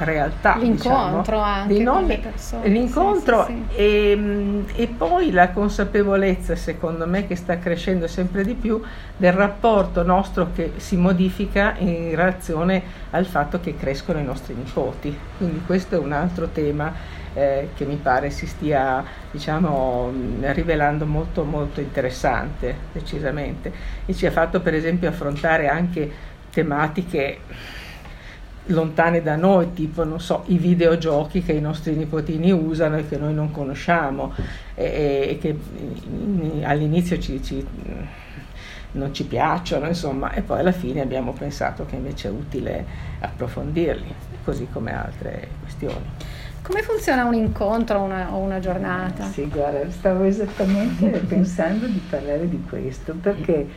realtà. 0.00 0.56
L'incontro 0.56 1.42
diciamo, 1.66 1.92
anche 1.92 2.06
di 2.06 2.06
le 2.06 2.18
persone. 2.18 2.68
L'incontro 2.68 3.44
sì, 3.46 3.52
sì, 3.52 3.74
sì. 3.74 3.76
E, 3.76 4.64
e, 4.74 4.86
poi 4.86 5.30
la 5.30 5.50
consapevolezza, 5.50 6.56
secondo 6.56 7.06
me, 7.06 7.26
che 7.26 7.36
sta 7.36 7.58
crescendo 7.58 8.06
sempre 8.06 8.44
di 8.44 8.54
più 8.54 8.80
del 9.16 9.32
rapporto 9.32 10.02
nostro 10.02 10.48
che 10.54 10.72
si 10.76 10.96
modifica 10.96 11.74
in 11.78 12.10
relazione 12.10 12.82
al 13.10 13.26
fatto 13.26 13.60
che 13.60 13.76
crescono 13.76 14.18
i 14.18 14.24
nostri 14.24 14.54
nipoti. 14.54 15.16
Quindi 15.36 15.62
questo 15.64 15.96
è 15.96 15.98
un 15.98 16.12
altro 16.12 16.48
tema 16.48 16.92
eh, 17.34 17.68
che 17.74 17.84
mi 17.84 17.96
pare 17.96 18.30
si 18.30 18.46
stia 18.46 19.04
diciamo, 19.30 20.12
rivelando 20.40 21.06
molto, 21.06 21.44
molto 21.44 21.80
interessante, 21.80 22.74
decisamente. 22.92 23.72
E 24.06 24.14
ci 24.14 24.26
ha 24.26 24.30
fatto 24.30 24.60
per 24.60 24.74
esempio 24.74 25.08
affrontare 25.08 25.68
anche 25.68 26.10
tematiche 26.50 27.38
lontane 28.68 29.22
da 29.22 29.36
noi, 29.36 29.72
tipo 29.72 30.04
non 30.04 30.20
so, 30.20 30.44
i 30.46 30.58
videogiochi 30.58 31.42
che 31.42 31.52
i 31.52 31.60
nostri 31.60 31.94
nipotini 31.94 32.50
usano 32.50 32.96
e 32.98 33.08
che 33.08 33.16
noi 33.16 33.34
non 33.34 33.50
conosciamo 33.50 34.32
e, 34.74 35.26
e 35.30 35.38
che 35.38 35.56
all'inizio 36.64 37.18
ci, 37.18 37.42
ci, 37.42 37.66
non 38.92 39.12
ci 39.12 39.24
piacciono, 39.24 39.86
insomma, 39.86 40.32
e 40.32 40.42
poi 40.42 40.60
alla 40.60 40.72
fine 40.72 41.00
abbiamo 41.00 41.32
pensato 41.32 41.84
che 41.86 41.96
invece 41.96 42.28
è 42.28 42.30
utile 42.30 42.84
approfondirli, 43.20 44.14
così 44.44 44.68
come 44.72 44.94
altre 44.94 45.48
questioni. 45.62 46.04
Come 46.62 46.82
funziona 46.82 47.24
un 47.24 47.34
incontro 47.34 48.00
una, 48.00 48.34
o 48.34 48.38
una 48.38 48.58
giornata? 48.58 49.24
Sì, 49.24 49.46
guarda, 49.48 49.90
stavo 49.90 50.24
esattamente 50.24 51.06
pensando 51.26 51.86
di 51.86 52.02
parlare 52.10 52.48
di 52.48 52.62
questo, 52.68 53.14
perché 53.14 53.68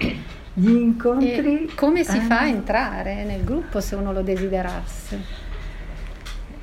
gli 0.54 0.70
incontri... 0.70 1.66
E 1.66 1.76
come 1.76 2.04
si 2.04 2.20
fa 2.20 2.42
a 2.42 2.48
entrare 2.48 3.24
nel 3.24 3.44
gruppo 3.44 3.80
se 3.80 3.96
uno 3.96 4.12
lo 4.12 4.22
desiderasse? 4.22 5.50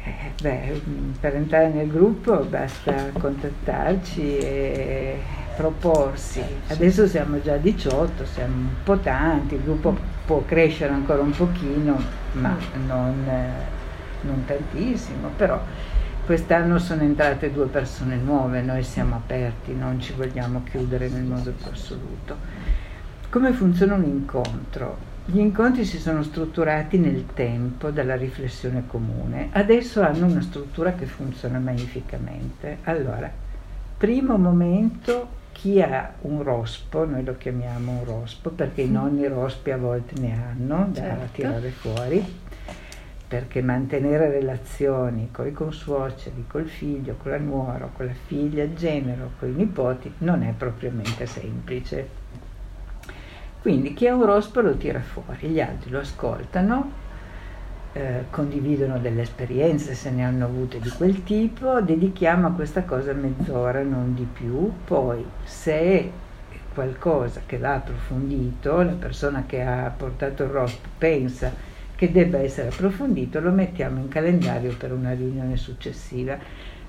Eh, 0.05 0.33
beh, 0.41 0.83
per 1.21 1.35
entrare 1.35 1.69
nel 1.69 1.89
gruppo 1.89 2.45
basta 2.45 3.11
contattarci 3.19 4.39
e 4.39 5.19
proporsi. 5.57 6.41
Adesso 6.69 7.07
siamo 7.07 7.41
già 7.43 7.57
18, 7.57 8.25
siamo 8.25 8.55
un 8.55 8.69
po' 8.85 8.99
tanti, 8.99 9.55
il 9.57 9.63
gruppo 9.63 9.97
può 10.25 10.43
crescere 10.45 10.93
ancora 10.93 11.21
un 11.21 11.33
pochino, 11.33 12.01
ma 12.33 12.57
non, 12.87 13.29
non 14.21 14.45
tantissimo, 14.47 15.31
però 15.37 15.61
quest'anno 16.25 16.79
sono 16.79 17.03
entrate 17.03 17.53
due 17.53 17.67
persone 17.67 18.17
nuove, 18.17 18.61
noi 18.63 18.83
siamo 18.83 19.17
aperti, 19.17 19.75
non 19.75 19.99
ci 20.01 20.13
vogliamo 20.13 20.63
chiudere 20.63 21.09
nel 21.09 21.25
modo 21.25 21.51
più 21.51 21.67
assoluto. 21.71 22.37
Come 23.31 23.53
funziona 23.53 23.95
un 23.95 24.05
incontro? 24.05 24.97
Gli 25.27 25.39
incontri 25.39 25.85
si 25.85 25.99
sono 25.99 26.23
strutturati 26.23 26.97
nel 26.97 27.27
tempo 27.35 27.91
dalla 27.91 28.17
riflessione 28.17 28.85
comune, 28.87 29.51
adesso 29.53 30.01
hanno 30.01 30.25
una 30.25 30.41
struttura 30.41 30.95
che 30.95 31.05
funziona 31.05 31.59
magnificamente. 31.59 32.79
Allora, 32.85 33.31
primo 33.99 34.39
momento, 34.39 35.29
chi 35.53 35.83
ha 35.83 36.15
un 36.23 36.43
rospo, 36.43 37.05
noi 37.05 37.23
lo 37.23 37.37
chiamiamo 37.37 37.99
un 37.99 38.05
rospo 38.07 38.49
perché 38.49 38.81
i 38.81 38.91
nonni 38.91 39.27
rospi 39.27 39.73
a 39.73 39.77
volte 39.77 40.19
ne 40.19 40.33
hanno 40.33 40.89
da 40.91 41.01
certo. 41.03 41.33
tirare 41.33 41.69
fuori, 41.69 42.25
perché 43.29 43.61
mantenere 43.61 44.31
relazioni 44.31 45.29
con 45.31 45.47
i 45.47 45.53
consuoceri, 45.53 46.47
col 46.49 46.67
figlio, 46.67 47.17
con 47.23 47.33
la 47.33 47.39
nuora, 47.39 47.91
con 47.95 48.07
la 48.07 48.15
figlia, 48.27 48.65
il 48.65 48.75
genero, 48.75 49.33
con 49.39 49.51
i 49.51 49.53
nipoti 49.53 50.15
non 50.21 50.43
è 50.43 50.55
propriamente 50.57 51.27
semplice 51.27 52.25
quindi 53.69 53.93
chi 53.93 54.07
ha 54.07 54.15
un 54.15 54.25
rospo 54.25 54.63
lo 54.63 54.79
tira 54.79 54.99
fuori, 54.99 55.49
gli 55.49 55.61
altri 55.61 55.91
lo 55.91 55.99
ascoltano, 55.99 56.91
eh, 57.93 58.25
condividono 58.31 58.99
delle 58.99 59.21
esperienze 59.21 59.93
se 59.93 60.09
ne 60.09 60.25
hanno 60.25 60.47
avute 60.47 60.81
di 60.81 60.89
quel 60.89 61.23
tipo, 61.23 61.83
dedichiamo 61.83 62.47
a 62.47 62.53
questa 62.53 62.85
cosa 62.85 63.13
mezz'ora, 63.13 63.83
non 63.83 64.15
di 64.15 64.27
più, 64.33 64.73
poi 64.87 65.23
se 65.45 65.73
è 65.75 66.11
qualcosa 66.73 67.43
che 67.45 67.59
va 67.59 67.75
approfondito, 67.75 68.81
la 68.81 68.93
persona 68.93 69.45
che 69.45 69.61
ha 69.61 69.93
portato 69.95 70.45
il 70.45 70.49
rospo 70.49 70.89
pensa 70.97 71.53
che 71.95 72.11
debba 72.11 72.39
essere 72.39 72.69
approfondito, 72.69 73.39
lo 73.39 73.51
mettiamo 73.51 74.01
in 74.01 74.09
calendario 74.09 74.75
per 74.79 74.93
una 74.93 75.13
riunione 75.13 75.59
successiva, 75.59 76.39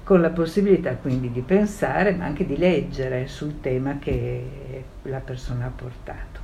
con 0.01 0.21
la 0.21 0.29
possibilità 0.29 0.95
quindi 0.95 1.29
di 1.29 1.41
pensare 1.41 2.13
ma 2.13 2.23
anche 2.23 2.45
di 2.45 2.55
leggere 2.55 3.27
sul 3.27 3.59
tema 3.59 3.99
che 3.99 4.85
la 5.01 5.19
persona 5.19 5.65
ha 5.65 5.71
portato. 5.75 6.38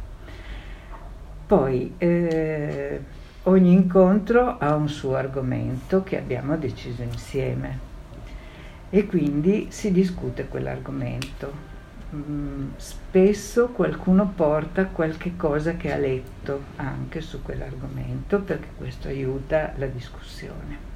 Poi 1.45 1.93
eh, 1.99 3.01
ogni 3.43 3.71
incontro 3.71 4.57
ha 4.57 4.73
un 4.73 4.89
suo 4.89 5.15
argomento 5.15 6.01
che 6.01 6.17
abbiamo 6.17 6.57
deciso 6.57 7.03
insieme 7.03 7.93
e 8.89 9.05
quindi 9.05 9.67
si 9.69 9.91
discute 9.91 10.47
quell'argomento. 10.47 11.73
Mm, 12.15 12.69
spesso 12.77 13.67
qualcuno 13.67 14.31
porta 14.35 14.85
qualche 14.85 15.35
cosa 15.35 15.75
che 15.75 15.91
ha 15.91 15.97
letto 15.97 16.63
anche 16.77 17.21
su 17.21 17.43
quell'argomento 17.43 18.39
perché 18.41 18.69
questo 18.75 19.07
aiuta 19.07 19.73
la 19.75 19.87
discussione. 19.87 20.93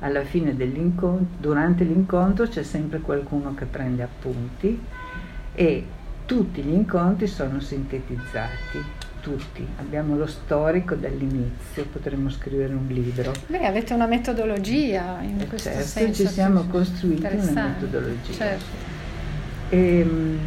Alla 0.00 0.22
fine 0.22 0.54
dell'incontro, 0.54 1.26
durante 1.40 1.82
l'incontro 1.82 2.46
c'è 2.46 2.62
sempre 2.62 3.00
qualcuno 3.00 3.54
che 3.54 3.64
prende 3.64 4.02
appunti 4.04 4.80
e 5.54 5.86
tutti 6.26 6.62
gli 6.62 6.72
incontri 6.72 7.26
sono 7.26 7.60
sintetizzati, 7.60 9.00
tutti. 9.20 9.66
Abbiamo 9.78 10.16
lo 10.16 10.26
storico 10.26 10.94
dall'inizio, 10.94 11.86
potremmo 11.90 12.28
scrivere 12.28 12.74
un 12.74 12.86
libro. 12.88 13.32
Beh, 13.46 13.64
avete 13.64 13.94
una 13.94 14.06
metodologia 14.06 15.20
in 15.22 15.40
eh 15.40 15.46
questo 15.46 15.70
certo, 15.70 15.86
senso. 15.86 16.22
ci 16.22 16.28
siamo 16.28 16.64
costruiti 16.66 17.24
una 17.24 17.68
metodologia. 17.68 18.32
Certo. 18.32 18.90
E, 19.70 19.98
ehm, 20.00 20.38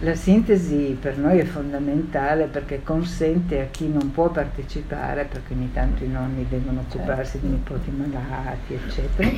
la 0.00 0.14
sintesi 0.14 0.96
per 1.00 1.16
noi 1.16 1.38
è 1.38 1.44
fondamentale 1.44 2.46
perché 2.46 2.82
consente 2.82 3.60
a 3.60 3.66
chi 3.70 3.88
non 3.88 4.10
può 4.10 4.28
partecipare, 4.30 5.24
perché 5.24 5.54
ogni 5.54 5.72
tanto 5.72 6.04
i 6.04 6.08
nonni 6.08 6.46
devono 6.48 6.80
occuparsi 6.80 7.32
certo. 7.32 7.46
di 7.46 7.52
nipoti 7.52 7.90
malati, 7.90 8.74
eccetera, 8.74 9.30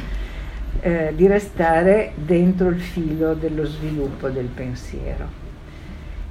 eh, 0.81 1.13
di 1.15 1.27
restare 1.27 2.13
dentro 2.17 2.69
il 2.69 2.81
filo 2.81 3.35
dello 3.35 3.65
sviluppo 3.65 4.29
del 4.31 4.47
pensiero. 4.47 5.46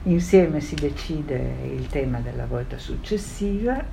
Insieme 0.07 0.59
si 0.59 0.75
decide 0.75 1.55
il 1.63 1.87
tema 1.87 2.19
della 2.19 2.45
volta 2.45 2.77
successiva 2.77 3.83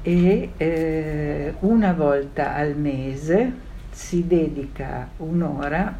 e 0.00 0.50
eh, 0.56 1.54
una 1.60 1.92
volta 1.92 2.54
al 2.54 2.76
mese 2.76 3.52
si 3.90 4.26
dedica 4.26 5.10
un'ora 5.18 5.94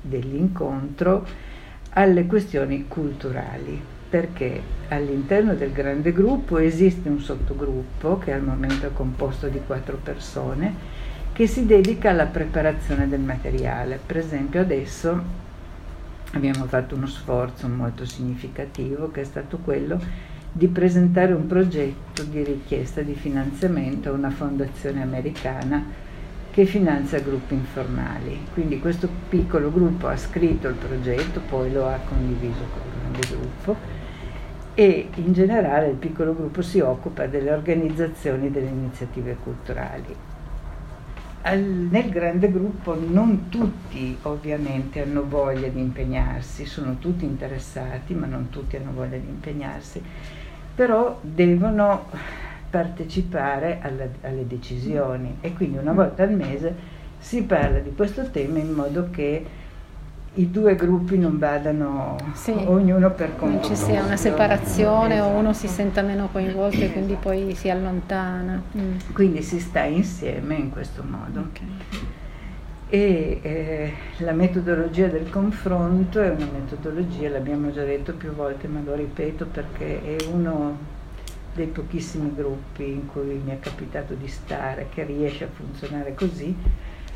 dell'incontro 0.00 1.26
alle 1.90 2.24
questioni 2.24 2.86
culturali, 2.88 3.78
perché 4.08 4.58
all'interno 4.88 5.54
del 5.54 5.72
grande 5.72 6.10
gruppo 6.12 6.56
esiste 6.56 7.10
un 7.10 7.20
sottogruppo 7.20 8.16
che 8.16 8.32
al 8.32 8.42
momento 8.42 8.86
è 8.86 8.92
composto 8.94 9.48
di 9.48 9.60
quattro 9.66 9.98
persone 10.02 11.02
che 11.34 11.46
si 11.46 11.66
dedica 11.66 12.08
alla 12.08 12.24
preparazione 12.24 13.06
del 13.06 13.20
materiale. 13.20 14.00
Per 14.04 14.16
esempio 14.16 14.62
adesso 14.62 15.43
abbiamo 16.34 16.66
fatto 16.66 16.94
uno 16.94 17.06
sforzo 17.06 17.68
molto 17.68 18.04
significativo 18.04 19.10
che 19.10 19.22
è 19.22 19.24
stato 19.24 19.58
quello 19.58 20.00
di 20.52 20.68
presentare 20.68 21.32
un 21.32 21.46
progetto 21.46 22.22
di 22.22 22.44
richiesta 22.44 23.00
di 23.00 23.14
finanziamento 23.14 24.10
a 24.10 24.12
una 24.12 24.30
fondazione 24.30 25.02
americana 25.02 25.84
che 26.52 26.64
finanzia 26.64 27.18
gruppi 27.18 27.54
informali. 27.54 28.46
Quindi 28.52 28.78
questo 28.78 29.08
piccolo 29.28 29.72
gruppo 29.72 30.06
ha 30.06 30.16
scritto 30.16 30.68
il 30.68 30.76
progetto, 30.76 31.40
poi 31.40 31.72
lo 31.72 31.88
ha 31.88 31.98
condiviso 32.08 32.60
con 32.72 32.82
il 32.86 33.00
grande 33.00 33.26
gruppo 33.28 33.76
e 34.74 35.08
in 35.14 35.32
generale 35.32 35.88
il 35.88 35.96
piccolo 35.96 36.34
gruppo 36.34 36.62
si 36.62 36.78
occupa 36.78 37.26
delle 37.26 37.52
organizzazioni 37.52 38.50
delle 38.50 38.68
iniziative 38.68 39.36
culturali. 39.42 40.33
Al, 41.46 41.60
nel 41.60 42.08
grande 42.08 42.50
gruppo 42.50 42.94
non 42.94 43.50
tutti 43.50 44.16
ovviamente 44.22 45.02
hanno 45.02 45.28
voglia 45.28 45.68
di 45.68 45.78
impegnarsi, 45.78 46.64
sono 46.64 46.96
tutti 46.98 47.26
interessati, 47.26 48.14
ma 48.14 48.24
non 48.24 48.48
tutti 48.48 48.76
hanno 48.76 48.92
voglia 48.92 49.18
di 49.18 49.28
impegnarsi, 49.28 50.02
però 50.74 51.18
devono 51.20 52.06
partecipare 52.70 53.78
alla, 53.82 54.06
alle 54.22 54.46
decisioni. 54.46 55.36
E 55.42 55.52
quindi 55.52 55.76
una 55.76 55.92
volta 55.92 56.22
al 56.22 56.32
mese 56.32 56.74
si 57.18 57.42
parla 57.42 57.78
di 57.78 57.94
questo 57.94 58.30
tema 58.30 58.58
in 58.58 58.72
modo 58.72 59.10
che 59.10 59.44
i 60.34 60.50
due 60.50 60.74
gruppi 60.74 61.16
non 61.16 61.38
vadano 61.38 62.16
sì, 62.32 62.50
ognuno 62.50 63.10
per 63.12 63.36
conto. 63.36 63.54
Non 63.54 63.64
ci 63.64 63.76
sia 63.76 64.02
una 64.02 64.16
separazione 64.16 65.14
esatto. 65.14 65.34
o 65.34 65.38
uno 65.38 65.52
si 65.52 65.68
senta 65.68 66.02
meno 66.02 66.28
coinvolto 66.32 66.80
e 66.80 66.90
quindi 66.90 67.14
poi 67.14 67.54
si 67.54 67.70
allontana. 67.70 68.60
Mm. 68.76 68.96
Quindi 69.12 69.42
si 69.42 69.60
sta 69.60 69.84
insieme 69.84 70.56
in 70.56 70.70
questo 70.70 71.04
modo. 71.08 71.40
Okay. 71.40 71.68
E 72.88 73.38
eh, 73.42 73.92
la 74.18 74.32
metodologia 74.32 75.06
del 75.06 75.30
confronto 75.30 76.20
è 76.20 76.30
una 76.30 76.48
metodologia, 76.52 77.28
l'abbiamo 77.28 77.72
già 77.72 77.84
detto 77.84 78.14
più 78.14 78.32
volte, 78.32 78.66
ma 78.66 78.80
lo 78.84 78.94
ripeto 78.94 79.46
perché 79.46 80.16
è 80.16 80.16
uno 80.32 80.92
dei 81.54 81.66
pochissimi 81.66 82.34
gruppi 82.34 82.90
in 82.90 83.06
cui 83.06 83.40
mi 83.44 83.52
è 83.52 83.60
capitato 83.60 84.14
di 84.14 84.26
stare 84.26 84.88
che 84.92 85.04
riesce 85.04 85.44
a 85.44 85.48
funzionare 85.52 86.14
così 86.14 86.54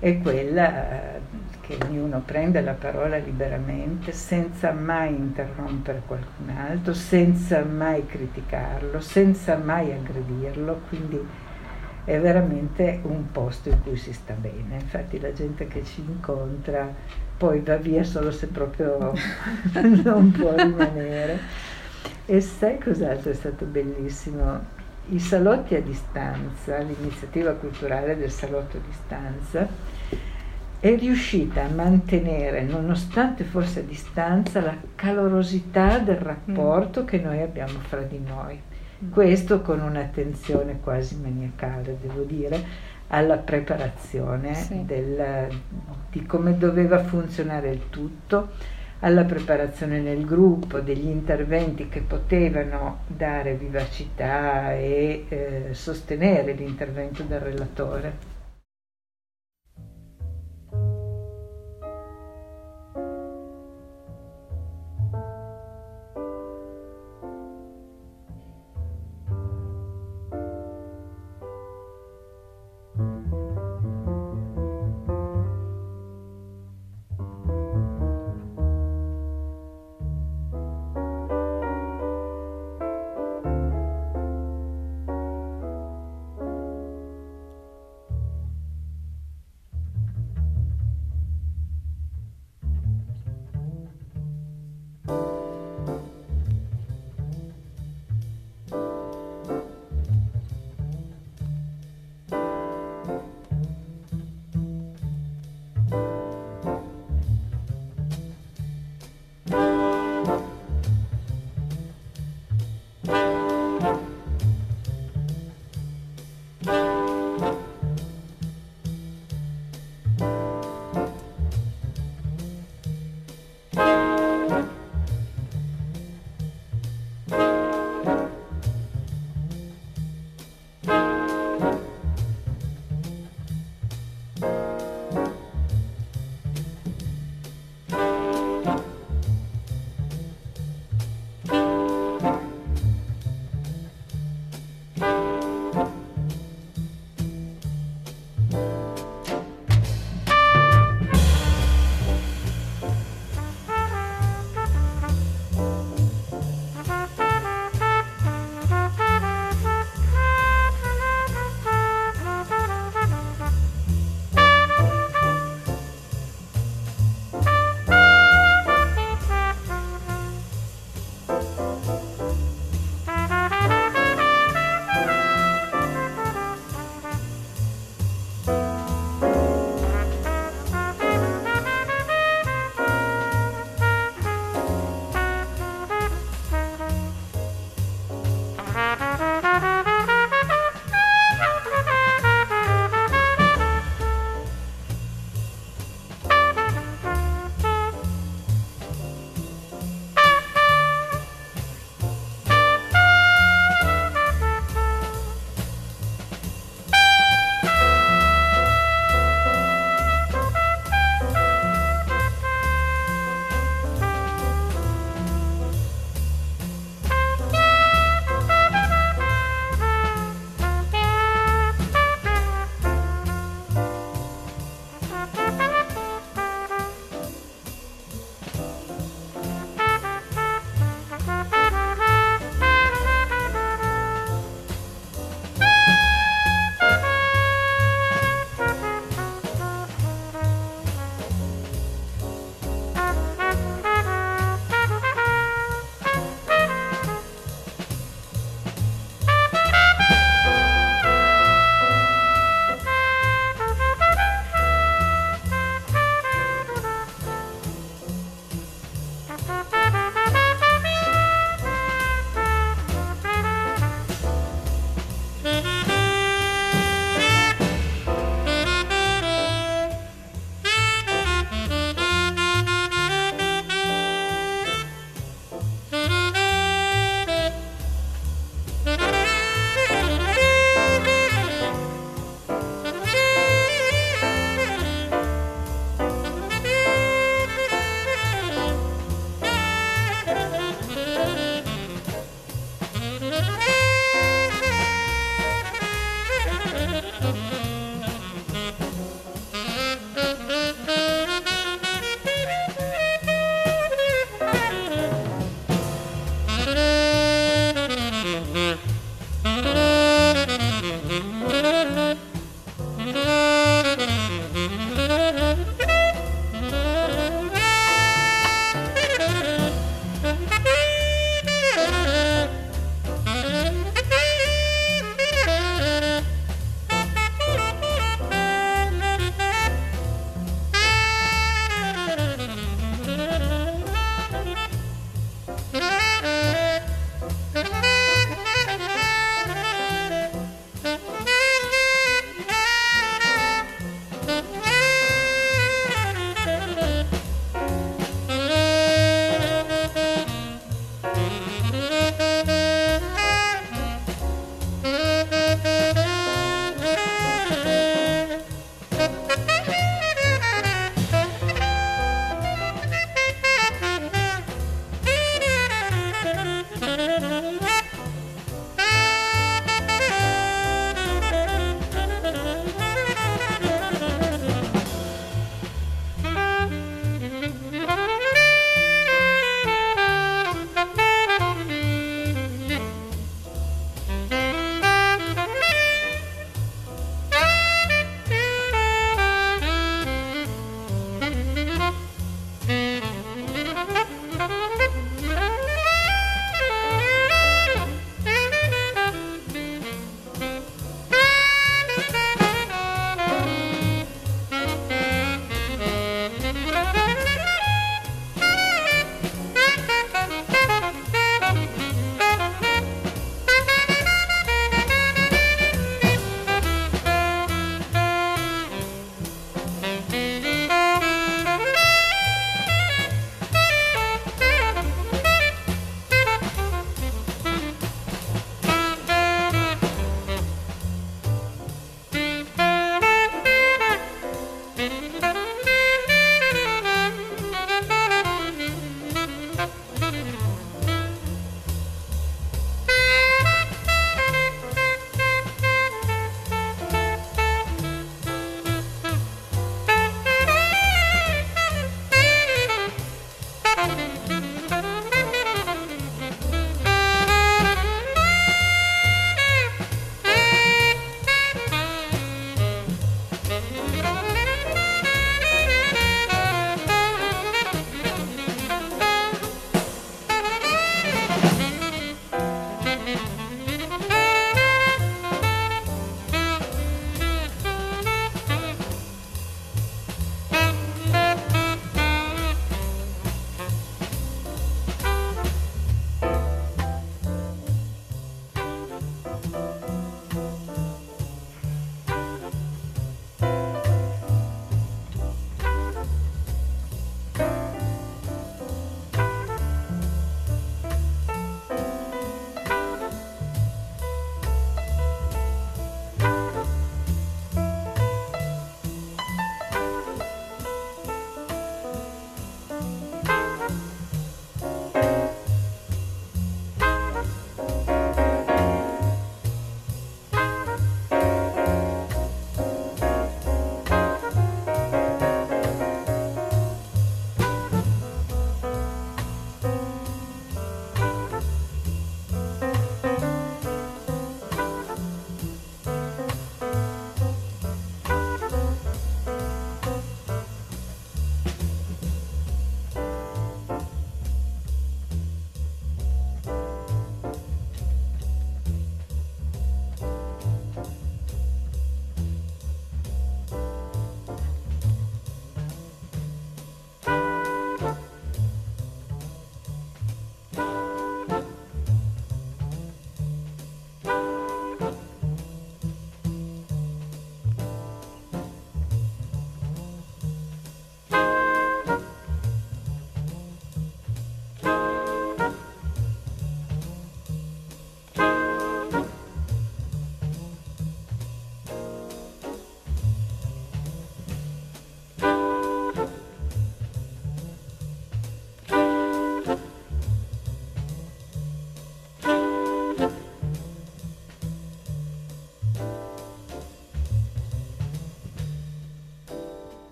è 0.00 0.18
quella 0.18 0.92
eh, 0.92 1.20
che 1.60 1.78
ognuno 1.84 2.22
prende 2.24 2.62
la 2.62 2.72
parola 2.72 3.18
liberamente 3.18 4.12
senza 4.12 4.72
mai 4.72 5.14
interrompere 5.14 6.02
qualcun 6.06 6.48
altro, 6.48 6.94
senza 6.94 7.62
mai 7.62 8.06
criticarlo, 8.06 8.98
senza 9.00 9.56
mai 9.56 9.92
aggredirlo, 9.92 10.80
quindi 10.88 11.22
è 12.04 12.18
veramente 12.18 13.00
un 13.02 13.30
posto 13.30 13.68
in 13.68 13.82
cui 13.82 13.96
si 13.96 14.12
sta 14.12 14.32
bene. 14.32 14.76
Infatti 14.80 15.20
la 15.20 15.32
gente 15.34 15.68
che 15.68 15.84
ci 15.84 16.00
incontra 16.00 16.92
poi 17.36 17.60
va 17.60 17.76
via 17.76 18.02
solo 18.02 18.30
se 18.30 18.46
proprio 18.46 19.12
non 20.02 20.32
può 20.32 20.54
rimanere. 20.56 21.38
E 22.24 22.40
sai 22.40 22.78
cos'altro 22.78 23.30
è 23.30 23.34
stato 23.34 23.66
bellissimo? 23.66 24.79
I 25.10 25.18
salotti 25.18 25.74
a 25.74 25.82
distanza, 25.82 26.78
l'iniziativa 26.78 27.52
culturale 27.52 28.16
del 28.16 28.30
salotto 28.30 28.76
a 28.76 28.80
distanza, 28.86 29.68
è 30.78 30.96
riuscita 30.96 31.64
a 31.64 31.68
mantenere, 31.68 32.62
nonostante 32.62 33.44
fosse 33.44 33.80
a 33.80 33.82
distanza, 33.82 34.60
la 34.60 34.76
calorosità 34.94 35.98
del 35.98 36.16
rapporto 36.16 37.02
mm. 37.02 37.06
che 37.06 37.18
noi 37.18 37.42
abbiamo 37.42 37.78
fra 37.80 38.02
di 38.02 38.20
noi. 38.24 38.58
Mm. 39.04 39.10
Questo 39.10 39.62
con 39.62 39.80
un'attenzione 39.80 40.78
quasi 40.80 41.16
maniacale, 41.16 41.98
devo 42.00 42.22
dire, 42.22 42.64
alla 43.08 43.36
preparazione 43.36 44.54
sì. 44.54 44.84
del, 44.86 45.48
di 46.10 46.24
come 46.24 46.56
doveva 46.56 47.02
funzionare 47.02 47.70
il 47.70 47.90
tutto 47.90 48.50
alla 49.00 49.24
preparazione 49.24 50.00
nel 50.00 50.24
gruppo, 50.24 50.80
degli 50.80 51.08
interventi 51.08 51.88
che 51.88 52.00
potevano 52.00 53.04
dare 53.06 53.54
vivacità 53.54 54.74
e 54.74 55.24
eh, 55.28 55.68
sostenere 55.72 56.52
l'intervento 56.52 57.22
del 57.22 57.40
relatore. 57.40 58.39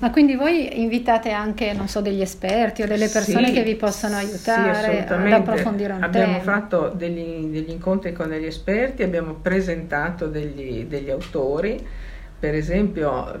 Ma 0.00 0.10
quindi 0.10 0.34
voi 0.34 0.80
invitate 0.80 1.30
anche, 1.30 1.74
non 1.74 1.86
so, 1.86 2.00
degli 2.00 2.22
esperti 2.22 2.82
o 2.82 2.86
delle 2.86 3.08
persone 3.08 3.48
Sì, 3.48 3.52
che 3.52 3.62
vi 3.62 3.76
possono 3.76 4.16
aiutare 4.16 5.06
sì, 5.06 5.12
ad 5.12 5.32
approfondire 5.32 5.92
un 5.92 6.02
abbiamo 6.02 6.38
tema? 6.38 6.42
fatto 6.42 6.88
degli, 6.88 7.46
degli 7.50 7.70
incontri 7.70 8.12
con 8.12 8.28
degli 8.30 8.46
esperti, 8.46 9.02
abbiamo 9.02 9.34
presentato 9.34 10.26
degli, 10.26 10.86
degli 10.86 11.10
autori, 11.10 11.86
per 12.38 12.54
esempio 12.54 13.38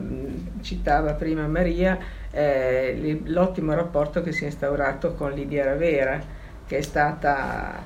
citava 0.60 1.14
prima 1.14 1.46
Maria 1.46 1.98
eh, 2.30 3.22
l'ottimo 3.24 3.72
rapporto 3.74 4.22
che 4.22 4.32
si 4.32 4.42
è 4.42 4.46
instaurato 4.46 5.14
con 5.14 5.32
Lidia 5.32 5.64
Ravera, 5.64 6.22
che 6.66 6.76
è 6.78 6.82
stata 6.82 7.82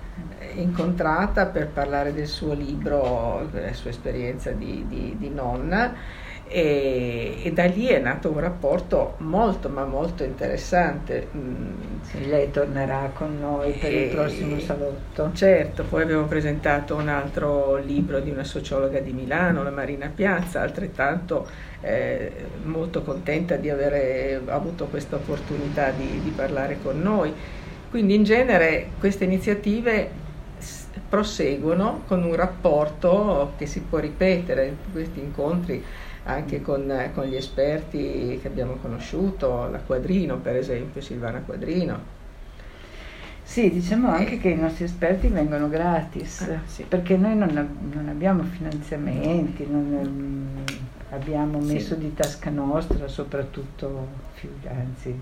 incontrata 0.57 1.47
per 1.47 1.69
parlare 1.69 2.13
del 2.13 2.27
suo 2.27 2.53
libro, 2.55 3.49
della 3.53 3.73
sua 3.73 3.91
esperienza 3.91 4.51
di, 4.51 4.85
di- 4.89 5.17
di 5.17 5.31
nonna 5.31 5.95
e, 6.47 7.41
e 7.43 7.53
da 7.53 7.65
lì 7.65 7.87
è 7.87 7.99
nato 7.99 8.31
un 8.31 8.41
rapporto 8.41 9.15
molto 9.19 9.69
ma 9.69 9.85
molto 9.85 10.25
interessante. 10.25 11.29
Sì, 12.03 12.27
lei 12.29 12.51
tornerà 12.51 13.11
con 13.15 13.39
noi 13.39 13.73
per 13.73 13.93
il 13.93 14.05
E- 14.05 14.09
prossimo 14.09 14.59
salotto. 14.59 15.31
Certo, 15.33 15.85
poi 15.85 16.03
abbiamo 16.03 16.27
presentato 16.27 16.97
un 16.97 17.09
altro 17.09 17.77
libro 17.77 18.21
di 18.21 18.31
una 18.31 18.45
sociologa 18.45 19.01
di 19.01 19.13
Milano, 19.13 19.63
la 19.63 19.71
Marina 19.71 20.11
Piazza, 20.15 20.61
altrettanto 20.61 21.49
eh, 21.81 22.31
molto 22.63 23.03
contenta 23.03 23.57
di 23.57 23.71
avere 23.71 24.41
avuto 24.47 24.87
questa 24.87 25.17
opportunità 25.17 25.91
di, 25.91 26.21
di 26.23 26.31
parlare 26.31 26.79
con 26.83 27.01
noi. 27.01 27.35
Quindi 27.89 28.15
in 28.15 28.25
genere 28.25 28.91
queste 28.99 29.25
iniziative 29.25 30.11
proseguono 31.09 32.03
con 32.07 32.23
un 32.23 32.35
rapporto 32.35 33.55
che 33.57 33.67
si 33.67 33.83
può 33.83 33.99
ripetere, 33.99 34.77
questi 34.93 35.21
incontri 35.21 35.85
anche 36.25 36.63
con, 36.63 37.11
con 37.15 37.25
gli 37.25 37.37
esperti 37.37 38.39
che 38.41 38.49
abbiamo 38.49 38.77
conosciuto, 38.81 39.69
la 39.71 39.79
Quadrino 39.79 40.37
per 40.39 40.57
esempio, 40.57 41.01
Silvana 41.01 41.41
Quadrino. 41.41 42.13
Sì, 43.43 43.71
diciamo 43.71 44.09
anche 44.09 44.39
che 44.39 44.49
i 44.49 44.57
nostri 44.57 44.85
esperti 44.85 45.29
vengono 45.29 45.69
gratis, 45.69 46.41
Ah, 46.41 46.61
sì. 46.65 46.83
perché 46.89 47.17
noi 47.19 47.37
non, 47.37 47.51
non 47.93 48.09
abbiamo 48.09 48.43
finanziamenti, 48.43 49.67
non 49.71 49.93
ehm, 49.93 50.65
abbiamo 51.11 51.61
Sì. 51.61 51.75
messo 51.75 51.95
di 51.95 52.15
tasca 52.15 52.49
nostra, 52.49 53.07
soprattutto 53.07 54.09
anzi, 54.67 55.15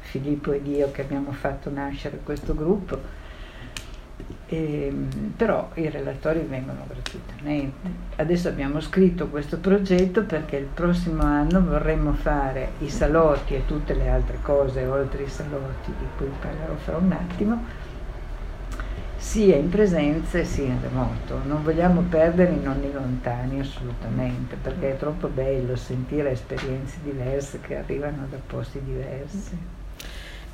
Filippo 0.00 0.52
ed 0.52 0.66
io 0.66 0.90
che 0.90 1.00
abbiamo 1.00 1.32
fatto 1.32 1.70
nascere 1.70 2.20
questo 2.22 2.54
gruppo. 2.54 3.22
Ehm, 4.48 5.32
però 5.36 5.70
i 5.74 5.88
relatori 5.88 6.40
vengono 6.40 6.84
gratuitamente. 6.86 7.88
Adesso 8.16 8.48
abbiamo 8.48 8.80
scritto 8.80 9.28
questo 9.28 9.58
progetto 9.58 10.24
perché 10.24 10.56
il 10.56 10.66
prossimo 10.66 11.22
anno 11.22 11.62
vorremmo 11.62 12.12
fare 12.12 12.72
i 12.80 12.90
salotti 12.90 13.54
e 13.54 13.64
tutte 13.66 13.94
le 13.94 14.08
altre 14.08 14.38
cose 14.42 14.84
oltre 14.84 15.22
i 15.22 15.28
salotti 15.28 15.92
di 15.98 16.06
cui 16.16 16.30
parlerò 16.38 16.74
fra 16.76 16.96
un 16.98 17.12
attimo, 17.12 17.64
sia 19.16 19.56
in 19.56 19.70
presenza 19.70 20.44
sia 20.44 20.66
in 20.66 20.80
remoto. 20.82 21.40
Non 21.46 21.62
vogliamo 21.62 22.02
perdere 22.02 22.52
i 22.52 22.60
nonni 22.60 22.92
lontani 22.92 23.60
assolutamente, 23.60 24.56
perché 24.56 24.92
è 24.92 24.96
troppo 24.98 25.28
bello 25.28 25.74
sentire 25.74 26.32
esperienze 26.32 26.98
diverse 27.02 27.60
che 27.60 27.76
arrivano 27.76 28.26
da 28.28 28.36
posti 28.46 28.80
diversi. 28.84 29.73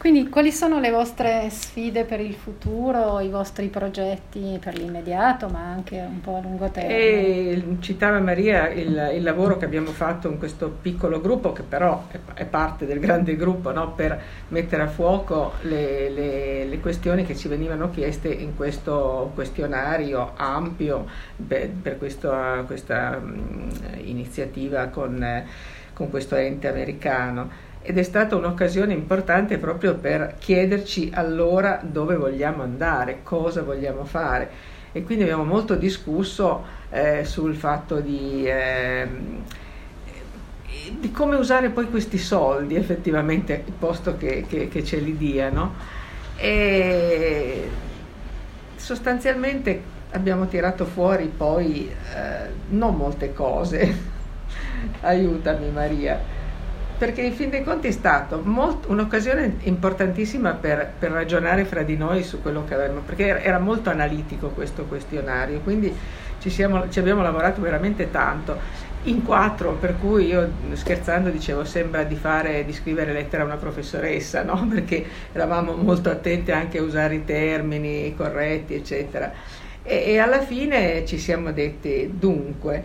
Quindi 0.00 0.30
quali 0.30 0.50
sono 0.50 0.80
le 0.80 0.90
vostre 0.90 1.50
sfide 1.50 2.04
per 2.04 2.20
il 2.20 2.34
futuro, 2.34 3.20
i 3.20 3.28
vostri 3.28 3.68
progetti 3.68 4.58
per 4.58 4.74
l'immediato, 4.74 5.48
ma 5.50 5.60
anche 5.60 5.98
un 6.00 6.22
po' 6.22 6.36
a 6.36 6.40
lungo 6.40 6.70
termine? 6.70 7.44
E 7.52 7.76
citava 7.80 8.18
Maria 8.18 8.70
il, 8.70 9.10
il 9.14 9.22
lavoro 9.22 9.58
che 9.58 9.66
abbiamo 9.66 9.90
fatto 9.90 10.28
in 10.28 10.38
questo 10.38 10.70
piccolo 10.70 11.20
gruppo, 11.20 11.52
che 11.52 11.62
però 11.62 12.06
è, 12.10 12.18
è 12.32 12.46
parte 12.46 12.86
del 12.86 12.98
grande 12.98 13.36
gruppo, 13.36 13.72
no? 13.72 13.92
per 13.92 14.18
mettere 14.48 14.84
a 14.84 14.88
fuoco 14.88 15.52
le, 15.62 16.08
le- 16.08 16.64
le 16.64 16.80
questioni 16.80 17.24
che 17.24 17.36
ci 17.36 17.48
venivano 17.48 17.90
chieste 17.90 18.28
in 18.28 18.56
questo 18.56 19.32
questionario 19.34 20.32
ampio 20.36 21.06
per, 21.46 21.68
per 21.70 21.98
questo- 21.98 22.64
questa 22.66 23.20
mm, 23.22 23.68
iniziativa 24.04 24.86
con, 24.86 25.22
eh, 25.22 25.46
con 25.92 26.08
questo 26.08 26.36
ente 26.36 26.68
americano. 26.68 27.68
Ed 27.90 27.98
è 27.98 28.04
stata 28.04 28.36
un'occasione 28.36 28.92
importante 28.92 29.58
proprio 29.58 29.96
per 29.96 30.36
chiederci 30.38 31.10
allora 31.12 31.80
dove 31.82 32.14
vogliamo 32.14 32.62
andare, 32.62 33.18
cosa 33.24 33.64
vogliamo 33.64 34.04
fare. 34.04 34.48
E 34.92 35.02
quindi 35.02 35.24
abbiamo 35.24 35.42
molto 35.42 35.74
discusso 35.74 36.64
eh, 36.90 37.24
sul 37.24 37.56
fatto 37.56 37.98
di, 37.98 38.44
ehm, 38.46 39.42
di 41.00 41.10
come 41.10 41.34
usare 41.34 41.70
poi 41.70 41.88
questi 41.90 42.16
soldi 42.18 42.76
effettivamente, 42.76 43.64
posto 43.78 44.16
che, 44.16 44.44
che- 44.48 44.68
che 44.68 44.84
ce 44.84 44.98
li 44.98 45.16
diano. 45.16 45.74
E 46.36 47.68
sostanzialmente 48.76 49.82
abbiamo 50.12 50.46
tirato 50.46 50.84
fuori 50.84 51.26
poi 51.36 51.88
eh, 51.88 52.48
non 52.68 52.96
molte 52.96 53.32
cose. 53.32 54.08
Aiutami 55.02 55.70
Maria 55.70 56.38
perché 57.00 57.22
in 57.22 57.32
fin 57.32 57.48
dei 57.48 57.64
conti 57.64 57.88
è 57.88 57.92
stata 57.92 58.36
un'occasione 58.36 59.56
importantissima 59.60 60.52
per, 60.52 60.92
per 60.98 61.10
ragionare 61.10 61.64
fra 61.64 61.82
di 61.82 61.96
noi 61.96 62.22
su 62.22 62.42
quello 62.42 62.62
che 62.66 62.74
avevamo, 62.74 63.00
perché 63.00 63.42
era, 63.42 63.58
molto 63.58 63.88
analitico 63.88 64.48
questo 64.48 64.84
questionario, 64.84 65.60
quindi 65.60 65.96
ci, 66.40 66.50
siamo- 66.50 66.90
ci 66.90 66.98
abbiamo 66.98 67.22
lavorato 67.22 67.62
veramente 67.62 68.10
tanto. 68.10 68.58
In 69.04 69.24
quattro, 69.24 69.76
per 69.76 69.96
cui 69.98 70.26
io 70.26 70.52
scherzando 70.74 71.30
dicevo 71.30 71.64
sembra 71.64 72.02
di, 72.02 72.16
fare, 72.16 72.66
di 72.66 72.74
scrivere 72.74 73.14
lettera 73.14 73.44
a 73.44 73.46
una 73.46 73.56
professoressa, 73.56 74.42
no? 74.42 74.66
perché 74.68 75.02
eravamo 75.32 75.76
molto 75.76 76.10
attenti 76.10 76.52
anche 76.52 76.76
a 76.76 76.82
usare 76.82 77.14
i 77.14 77.24
termini 77.24 78.14
corretti, 78.14 78.74
eccetera. 78.74 79.32
E, 79.82 80.02
e 80.06 80.18
alla 80.18 80.42
fine 80.42 81.06
ci 81.06 81.16
siamo 81.16 81.50
detti, 81.50 82.12
dunque, 82.12 82.84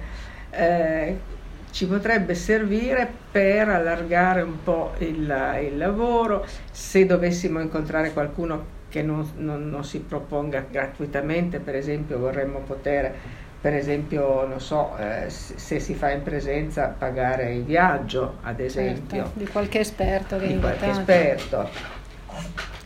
eh, 0.52 1.34
ci 1.76 1.88
potrebbe 1.88 2.36
servire 2.36 3.06
per 3.30 3.68
allargare 3.68 4.42
un 4.42 4.64
po' 4.64 4.94
il, 5.00 5.60
il 5.62 5.78
lavoro, 5.78 6.46
se 6.72 7.06
dovessimo 7.06 7.60
incontrare 7.60 8.14
qualcuno 8.14 8.66
che 8.88 9.02
non, 9.02 9.30
non- 9.40 9.68
non 9.70 9.84
si 9.84 10.00
proponga 10.00 10.66
gratuitamente, 10.72 11.60
per 11.60 11.76
esempio 11.76 12.18
vorremmo 12.18 12.60
poter, 12.60 13.14
per 13.60 13.74
esempio, 13.74 14.48
non 14.48 14.62
so, 14.62 14.96
eh, 14.98 15.30
se, 15.30 15.82
si 15.82 15.96
fa 15.96 16.12
in 16.12 16.24
presenza 16.24 16.96
pagare 16.98 17.56
il 17.56 17.66
viaggio, 17.66 18.38
ad 18.44 18.62
esempio. 18.62 19.24
Certo, 19.24 19.32
di 19.38 19.48
qualche 19.48 19.80
esperto 19.82 20.38
che 20.38 20.48
di 20.48 20.58
qualche 20.58 20.90
esperto. 20.90 21.70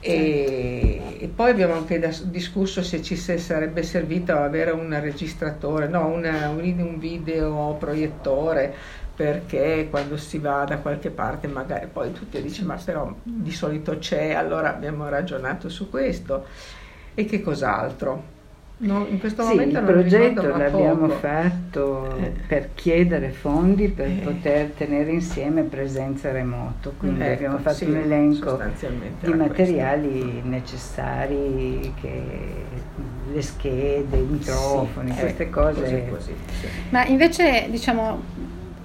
E, 0.01 1.17
e 1.21 1.27
poi 1.29 1.51
abbiamo 1.51 1.73
anche 1.73 1.99
discusso 2.27 2.81
se 2.81 3.01
ci 3.01 3.17
sarebbe 3.17 3.83
servito 3.83 4.31
avere 4.33 4.71
un 4.71 4.97
registratore, 5.01 5.87
no, 5.89 6.07
una- 6.07 6.49
un, 6.49 6.79
un 6.79 6.97
video 6.99 7.75
proiettore 7.77 8.75
perché 9.13 9.87
quando 9.89 10.15
si 10.15 10.39
va 10.39 10.63
da 10.63 10.79
qualche 10.79 11.11
parte 11.11 11.47
magari 11.47 11.89
poi 11.89 12.13
tutti 12.13 12.41
dicono 12.41 12.67
ma 12.67 12.81
però 12.81 13.13
di 13.25 13.51
solito 13.51 13.97
c'è, 13.97 14.31
allora 14.31 14.69
abbiamo 14.73 15.09
ragionato 15.09 15.67
su 15.67 15.89
questo 15.89 16.47
e 17.13 17.25
che 17.25 17.41
cos'altro. 17.41 18.37
No, 18.81 19.05
in 19.09 19.19
questo 19.19 19.41
Sì, 19.43 19.49
momento 19.49 19.77
il 19.79 19.83
progetto 19.83 20.41
l'abbiamo 20.55 21.07
poco. 21.07 21.19
fatto 21.19 22.15
Eh. 22.17 22.31
per 22.47 22.69
chiedere 22.75 23.29
fondi 23.31 23.89
per 23.89 24.07
Eh. 24.07 24.21
poter 24.23 24.67
tenere 24.69 25.11
insieme 25.11 25.63
presenza 25.63 26.31
remoto, 26.31 26.93
quindi 26.97 27.21
Ecco, 27.23 27.33
abbiamo 27.33 27.57
fatto 27.57 27.75
sì, 27.75 27.83
un 27.85 27.97
elenco 27.97 28.57
di 29.21 29.33
materiali 29.33 30.41
necessari, 30.43 31.93
che- 31.99 32.67
le 33.33 33.41
schede, 33.41 34.15
i 34.17 34.23
microfoni, 34.23 35.11
Sì, 35.11 35.19
queste 35.19 35.43
ecco, 35.43 35.59
cose. 35.61 35.81
così, 35.81 36.03
così, 36.09 36.33
sì. 36.61 36.67
Ma 36.89 37.05
invece, 37.05 37.67
diciamo, 37.69 38.21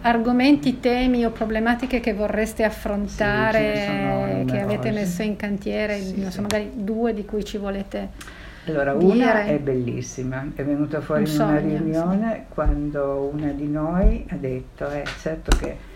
argomenti, 0.00 0.80
temi 0.80 1.24
o 1.24 1.30
problematiche 1.30 2.00
che 2.00 2.12
vorreste 2.14 2.64
affrontare, 2.64 4.42
che 4.46 4.58
avete 4.60 4.90
messo 4.90 5.22
in 5.22 5.36
cantiere, 5.36 6.00
Sì, 6.00 6.16
non 6.20 6.26
so, 6.32 6.36
sì. 6.36 6.40
magari 6.40 6.70
due 6.74 7.14
di 7.14 7.24
cui 7.24 7.44
ci 7.44 7.58
volete 7.58 8.42
Allora, 8.66 8.94
una 8.94 9.12
dire. 9.12 9.46
è 9.46 9.58
bellissima, 9.58 10.46
è 10.54 10.64
venuta 10.64 11.00
fuori 11.00 11.24
Un 11.24 11.28
in 11.28 11.40
una 11.40 11.58
riunione 11.58 12.46
quando 12.48 13.30
una 13.32 13.50
di 13.50 13.68
noi 13.68 14.24
ha 14.30 14.36
detto, 14.36 14.88
eh, 14.90 15.04
certo 15.20 15.56
che 15.56 15.92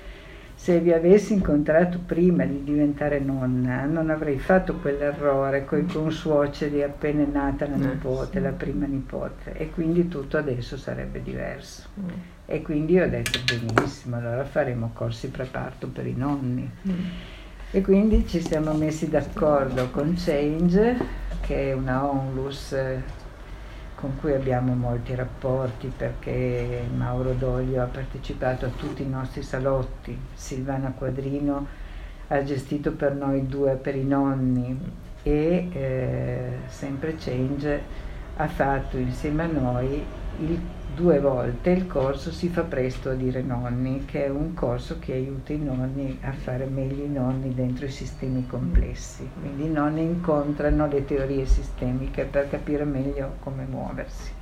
se 0.55 0.81
vi 0.81 0.93
avessi 0.93 1.35
incontrato 1.35 2.01
prima 2.05 2.45
di 2.45 2.64
diventare 2.64 3.21
nonna 3.21 3.85
non 3.85 4.11
avrei 4.11 4.39
fatto 4.39 4.75
quell'errore 4.75 5.64
con 5.64 5.79
i 5.79 5.87
consuoceri 5.87 6.83
appena 6.83 7.23
è 7.23 7.27
nata 7.27 7.69
la 7.69 7.77
Eh, 7.77 7.79
nipote, 7.79 8.39
sì. 8.39 8.41
la 8.41 8.51
prima 8.51 8.87
nipote 8.87 9.53
e 9.53 9.71
quindi 9.71 10.09
tutto 10.09 10.37
adesso 10.37 10.77
sarebbe 10.77 11.23
diverso. 11.23 11.85
Mm. 12.01 12.09
E 12.47 12.62
quindi 12.62 12.95
io 12.95 13.05
ho 13.05 13.09
detto 13.09 13.39
benissimo, 13.47 14.16
allora 14.16 14.45
faremo 14.45 14.91
corsi 14.95 15.29
preparto 15.29 15.87
per 15.87 16.07
i 16.07 16.14
nonni. 16.16 16.69
Mm. 16.89 16.93
E 17.71 17.81
quindi 17.83 18.27
ci 18.27 18.41
siamo 18.41 18.73
messi 18.73 19.09
d'accordo 19.09 19.91
con 19.91 20.14
Change, 20.16 20.97
che 21.49 21.70
è 21.70 21.72
una 21.72 22.05
onlus 22.05 22.72
eh, 22.72 23.03
con 23.94 24.18
cui 24.20 24.34
abbiamo 24.34 24.74
molti 24.74 25.14
rapporti 25.14 25.90
perché 25.96 26.86
Mauro 26.94 27.32
Doglio 27.32 27.82
ha 27.82 27.86
partecipato 27.86 28.66
a 28.66 28.68
tutti 28.68 29.01
i 29.01 29.09
nostri 29.09 29.42
salotti, 29.42 30.16
Silvana 30.34 30.92
Quadrino 30.92 31.66
ha 32.26 32.42
gestito 32.44 32.92
per 32.92 33.14
noi 33.14 33.46
due 33.46 33.76
per 33.76 33.96
i 33.96 34.05
nonni 34.05 34.78
e 35.22 35.68
eh, 35.72 36.51
Sempre 36.66 37.16
Change 37.16 37.82
ha 38.36 38.46
fatto 38.46 38.99
insieme 38.99 39.44
a 39.44 39.46
noi 39.46 40.05
il 40.40 40.61
due 40.99 41.20
volte 41.20 41.70
il 41.70 41.86
corso 41.86 42.32
Si 42.32 42.49
fa 42.49 42.62
presto 42.62 43.11
a 43.11 43.14
dire 43.14 43.40
nonni, 43.40 44.05
che 44.05 44.24
è 44.24 44.28
un 44.28 44.53
corso 44.53 44.99
che 44.99 45.12
aiuta 45.12 45.53
i 45.53 45.59
nonni 45.59 46.18
a 46.22 46.32
fare 46.32 46.64
meglio 46.64 47.05
i 47.05 47.09
nonni 47.09 47.55
dentro 47.55 47.86
i 47.86 47.90
sistemi 47.90 48.44
complessi. 48.49 49.30
Quindi 49.38 49.66
i 49.66 49.70
nonni 49.70 50.03
incontrano 50.03 50.88
le 50.88 51.05
teorie 51.05 51.46
sistemiche 51.46 52.24
per 52.24 52.51
capire 52.51 52.84
meglio 52.84 53.36
come 53.40 53.64
muoversi. 53.64 54.32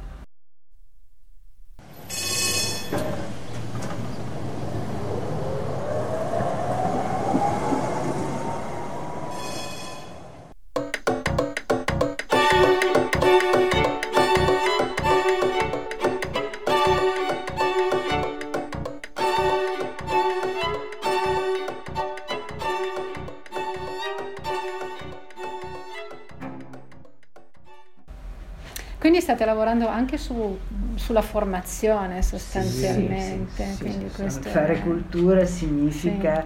Lavorando 29.47 29.88
anche 29.88 30.18
su, 30.18 30.59
sulla 30.97 31.22
formazione 31.22 32.22
sostanzialmente. 32.22 33.64
Sì, 33.64 33.90
sì, 34.11 34.30
sì, 34.30 34.49
fare 34.49 34.74
è- 34.74 34.80
cultura 34.82 35.44
significa 35.47 36.44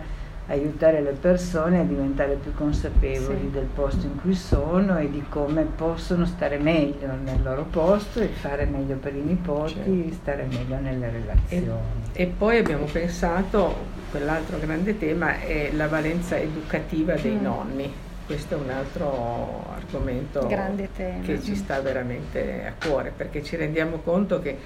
aiutare 0.49 1.01
le 1.01 1.11
persone 1.13 1.79
a 1.79 1.85
diventare 1.85 2.35
più 2.35 2.53
consapevoli 2.55 3.39
Sì. 3.43 3.51
del 3.51 3.67
posto 3.67 4.07
in 4.07 4.21
cui 4.21 4.35
sono 4.35 4.99
e 4.99 5.09
di 5.11 5.25
come 5.29 5.63
possono 5.63 6.27
stare 6.27 6.59
meglio 6.59 7.07
nel 7.23 7.41
loro 7.43 7.65
posto 7.71 8.21
e 8.21 8.27
fare 8.29 8.65
meglio 8.65 8.97
per 8.97 9.15
i 9.15 9.21
nipoti, 9.21 9.75
Certo. 9.75 10.13
stare 10.15 10.47
meglio 10.51 10.77
nelle 10.81 11.09
relazioni. 11.11 11.69
E 12.13 12.27
poi 12.27 12.59
abbiamo 12.59 12.87
pensato, 12.87 13.77
quell'altro 14.11 14.59
grande 14.59 14.99
tema 14.99 15.39
è 15.39 15.71
la 15.73 15.87
valenza 15.87 16.37
educativa 16.37 17.15
dei 17.15 17.37
Mm. 17.37 17.43
nonni. 17.43 17.93
Questo 18.27 18.55
è 18.55 18.59
un 18.59 18.71
altro 18.71 19.65
argomento 19.91 20.47
Grande 20.47 20.89
tema. 20.95 21.23
che 21.25 21.43
ci 21.43 21.57
sta 21.57 21.81
veramente 21.81 22.65
a 22.67 22.87
cuore, 22.87 23.13
perché 23.15 23.43
ci 23.43 23.57
rendiamo 23.57 23.99
conto 23.99 24.41
che 24.41 24.57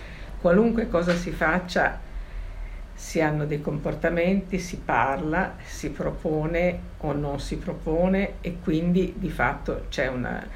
qualunque 0.41 0.89
cosa 0.89 1.15
si 1.15 1.31
faccia 1.31 2.13
si 2.97 3.21
hanno 3.21 3.45
dei 3.45 3.61
comportamenti, 3.61 4.59
si 4.59 4.77
parla, 4.77 5.57
si 5.65 5.91
propone 5.91 6.79
o 6.99 7.13
non 7.13 7.41
si 7.41 7.57
propone 7.57 8.35
e 8.41 8.59
quindi 8.63 9.15
di 9.17 9.31
fatto 9.31 9.87
c'è, 9.89 10.07
una- 10.07 10.47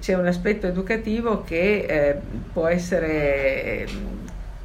c'è 0.00 0.14
un 0.14 0.26
aspetto 0.26 0.66
educativo 0.66 1.44
che 1.44 1.86
eh, 1.88 2.16
può 2.52 2.66
essere 2.66 3.64
eh, 3.64 3.88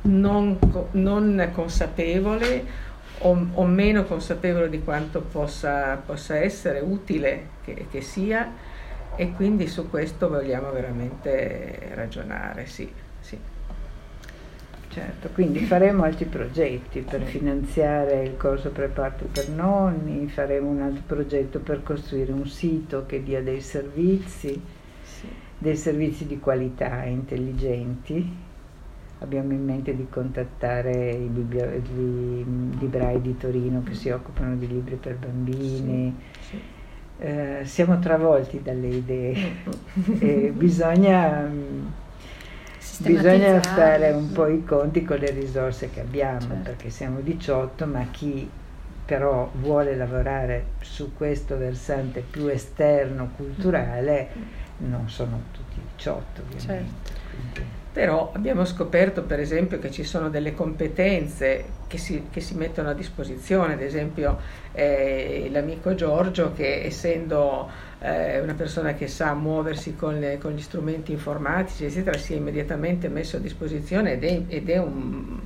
non, 0.04 0.58
non 0.92 1.50
consapevole 1.54 2.66
o, 3.20 3.48
o 3.54 3.66
meno 3.66 4.04
consapevole 4.06 4.68
di 4.68 4.82
quanto 4.84 5.22
possa, 5.22 6.02
possa 6.04 6.38
essere 6.38 6.80
utile 6.80 7.50
che, 7.64 7.86
che 7.92 8.02
sia 8.02 8.52
e 9.16 9.32
quindi 9.34 9.68
su 9.68 9.90
questo 9.90 10.30
vogliamo 10.30 10.72
veramente 10.72 11.92
ragionare, 11.94 12.66
sì, 12.66 12.92
sì. 13.20 13.38
Certo, 14.92 15.30
quindi 15.34 15.60
faremo 15.60 16.04
altri 16.04 16.26
progetti 16.26 17.00
per 17.00 17.22
finanziare 17.22 18.24
il 18.24 18.36
corso 18.36 18.72
preparto 18.72 19.24
per 19.32 19.48
nonni, 19.48 20.28
faremo 20.28 20.70
un 20.70 20.82
altro 20.82 21.04
progetto 21.06 21.60
per 21.60 21.82
costruire 21.82 22.34
un 22.34 22.46
sito 22.46 23.06
che 23.06 23.24
dia 23.24 23.42
dei 23.42 23.62
servizi, 23.62 24.62
sì. 25.02 25.28
dei 25.58 25.78
servizi 25.78 26.28
di 26.28 26.40
qualità 26.40 27.06
intelligenti. 27.06 28.50
Abbiamo 29.20 29.54
in 29.54 29.64
mente 29.64 29.96
di 29.96 30.08
contattare 30.10 31.12
i, 31.12 31.28
biblio- 31.28 31.70
gli 31.70 32.44
librai 32.78 33.22
di 33.22 33.38
Torino 33.38 33.84
che 33.84 33.94
si 33.94 34.10
occupano 34.10 34.56
di 34.56 34.68
libri 34.68 34.96
per 34.96 35.16
bambini. 35.16 36.18
sì. 36.50 36.80
Eh, 37.24 37.62
siamo 37.66 38.00
travolti 38.00 38.64
dalle 38.64 38.88
idee 38.88 39.58
e 40.18 40.52
bisogna, 40.56 41.42
mm, 41.42 41.86
bisogna 42.98 43.62
fare 43.62 44.10
un 44.10 44.32
po' 44.32 44.48
i 44.48 44.64
conti 44.64 45.04
con 45.04 45.18
le 45.18 45.30
risorse 45.30 45.92
che 45.92 46.00
abbiamo, 46.00 46.40
Certo. 46.40 46.56
perché 46.64 46.90
siamo 46.90 47.20
18, 47.20 47.86
ma 47.86 48.08
chi 48.10 48.50
però 49.06 49.52
vuole 49.54 49.96
lavorare 49.96 50.66
su 50.80 51.14
questo 51.14 51.58
versante 51.58 52.22
più 52.22 52.48
esterno, 52.48 53.30
culturale, 53.36 54.30
non 54.78 55.08
sono 55.08 55.44
tutti 55.52 55.80
18 55.96 56.42
ovviamente. 56.42 56.92
Certo. 57.04 57.81
Però 57.94 58.32
abbiamo 58.34 58.64
scoperto 58.64 59.24
per 59.24 59.40
esempio 59.42 59.78
che 59.78 59.92
ci 59.92 60.04
sono 60.06 60.30
delle 60.30 60.54
competenze 60.54 61.80
che 61.88 61.98
si, 61.98 62.28
che 62.32 62.40
si 62.40 62.56
mettono 62.56 62.90
a 62.90 62.94
disposizione, 62.94 63.74
ad 63.74 63.82
esempio 63.82 64.40
eh, 64.72 65.50
l'amico 65.52 65.94
Giorgio 65.94 66.54
che 66.54 66.84
essendo 66.86 67.70
eh, 68.00 68.40
una 68.40 68.54
persona 68.54 68.94
che 68.94 69.08
sa 69.08 69.34
muoversi 69.34 69.96
con, 69.96 70.20
le- 70.20 70.38
con 70.38 70.54
gli 70.54 70.62
strumenti 70.62 71.12
informatici 71.12 71.84
eccetera 71.84 72.18
si 72.18 72.34
è 72.34 72.38
immediatamente 72.38 73.10
messo 73.10 73.36
a 73.36 73.40
disposizione 73.42 74.14
ed 74.14 74.24
è, 74.24 74.42
ed 74.48 74.70
è 74.70 74.78
un, 74.78 75.42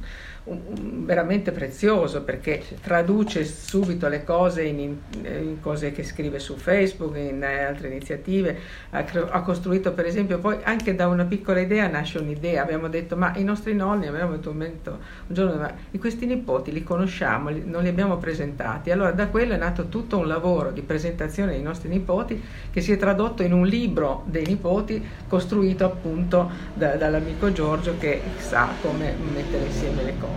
un- 0.45 0.61
un- 0.67 1.05
veramente 1.05 1.51
prezioso 1.51 2.23
perché 2.23 2.63
traduce 2.81 3.45
subito 3.45 4.07
le 4.07 4.23
cose 4.23 4.63
in, 4.63 4.97
in 5.23 5.57
cose 5.61 5.91
che 5.91 6.03
scrive 6.03 6.39
su 6.39 6.55
Facebook, 6.55 7.15
in 7.17 7.43
eh, 7.43 7.63
altre 7.63 7.87
iniziative, 7.89 8.57
ha, 8.91 9.05
ha 9.29 9.41
costruito 9.41 9.91
per 9.93 10.05
esempio 10.05 10.39
poi 10.39 10.57
anche 10.63 10.95
da 10.95 11.07
una 11.07 11.25
piccola 11.25 11.59
idea 11.59 11.87
nasce 11.87 12.17
un'idea, 12.19 12.61
abbiamo 12.63 12.87
detto 12.87 13.15
ma 13.15 13.33
i 13.37 13.43
nostri 13.43 13.73
nonni, 13.75 14.07
abbiamo 14.07 14.33
avuto 14.33 14.49
un, 14.49 14.57
momento, 14.57 14.91
un 15.27 15.33
giorno, 15.35 15.55
ma 15.59 15.73
questi 15.99 16.25
nipoti 16.25 16.71
li 16.71 16.83
conosciamo, 16.83 17.49
li- 17.49 17.63
non 17.65 17.81
li 17.83 17.89
abbiamo 17.89 18.17
presentati, 18.17 18.91
allora 18.91 19.11
da 19.11 19.27
quello 19.27 19.53
è 19.53 19.57
nato 19.57 19.87
tutto 19.89 20.17
un 20.17 20.27
lavoro 20.27 20.71
di 20.71 20.81
presentazione 20.81 21.51
dei 21.53 21.61
nostri 21.61 21.89
nipoti 21.89 22.41
che 22.71 22.81
si 22.81 22.91
è 22.91 22.97
tradotto 22.97 23.41
in 23.43 23.53
un 23.53 23.65
libro 23.65 24.23
dei 24.27 24.45
nipoti 24.45 25.03
costruito 25.27 25.85
appunto 25.85 26.49
da- 26.73 26.95
dall'amico 26.95 27.51
Giorgio 27.51 27.97
che 27.97 28.21
sa 28.37 28.69
come 28.81 29.13
mettere 29.33 29.65
insieme 29.65 30.03
le 30.03 30.13
cose. 30.19 30.34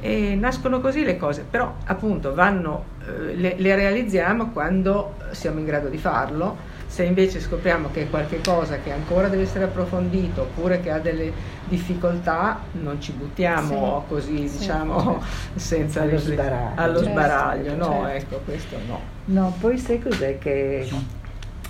E 0.00 0.34
nascono 0.34 0.80
così 0.80 1.02
le 1.02 1.16
cose, 1.16 1.46
però 1.48 1.74
appunto 1.86 2.34
vanno, 2.34 2.84
eh, 3.06 3.34
le, 3.36 3.54
le 3.56 3.74
realizziamo 3.74 4.50
quando 4.50 5.14
siamo 5.30 5.58
in 5.60 5.64
grado 5.64 5.88
di 5.88 5.96
farlo. 5.96 6.72
Se 6.86 7.02
invece 7.04 7.40
scopriamo 7.40 7.88
che 7.90 8.02
è 8.02 8.10
qualcosa 8.10 8.78
che 8.78 8.92
ancora 8.92 9.28
deve 9.28 9.42
essere 9.44 9.64
approfondito 9.64 10.42
oppure 10.42 10.80
che 10.80 10.90
ha 10.92 10.98
delle 11.00 11.32
difficoltà, 11.68 12.60
non 12.72 13.00
ci 13.00 13.12
buttiamo 13.12 14.02
Sì, 14.06 14.14
così, 14.14 14.48
sì, 14.48 14.58
diciamo, 14.58 15.20
senza 15.56 16.02
Allo 16.02 16.18
sbaraglio. 16.18 16.80
allo 16.80 16.98
Certo, 16.98 17.10
sbaraglio, 17.10 17.74
no, 17.76 17.84
certo. 18.04 18.34
ecco, 18.36 18.40
questo 18.44 18.76
no. 18.86 19.00
No, 19.24 19.56
poi 19.58 19.78
sai 19.78 20.00
cos'è 20.00 20.38
che 20.38 20.88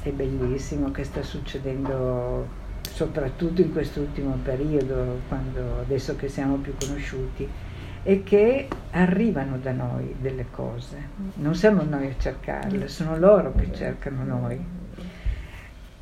è 0.03 0.11
bellissimo 0.11 0.91
che 0.91 1.05
sta 1.05 1.23
succedendo 1.23 2.47
soprattutto 2.95 3.61
in 3.61 3.73
quest'ultimo 3.73 4.39
periodo, 4.45 5.19
quando 5.27 5.81
adesso 5.81 6.15
che 6.15 6.29
siamo 6.29 6.57
più 6.59 6.75
conosciuti, 6.79 7.49
è 8.05 8.23
che 8.23 8.69
arrivano 8.93 9.59
da 9.59 9.73
noi 9.73 10.15
delle 10.21 10.47
cose. 10.49 10.97
Non 11.35 11.57
siamo 11.57 11.83
noi 11.83 12.07
a 12.07 12.15
cercarle, 12.17 12.87
sono 12.87 13.19
loro 13.19 13.53
che 13.57 13.73
cercano 13.73 14.23
noi. 14.23 14.65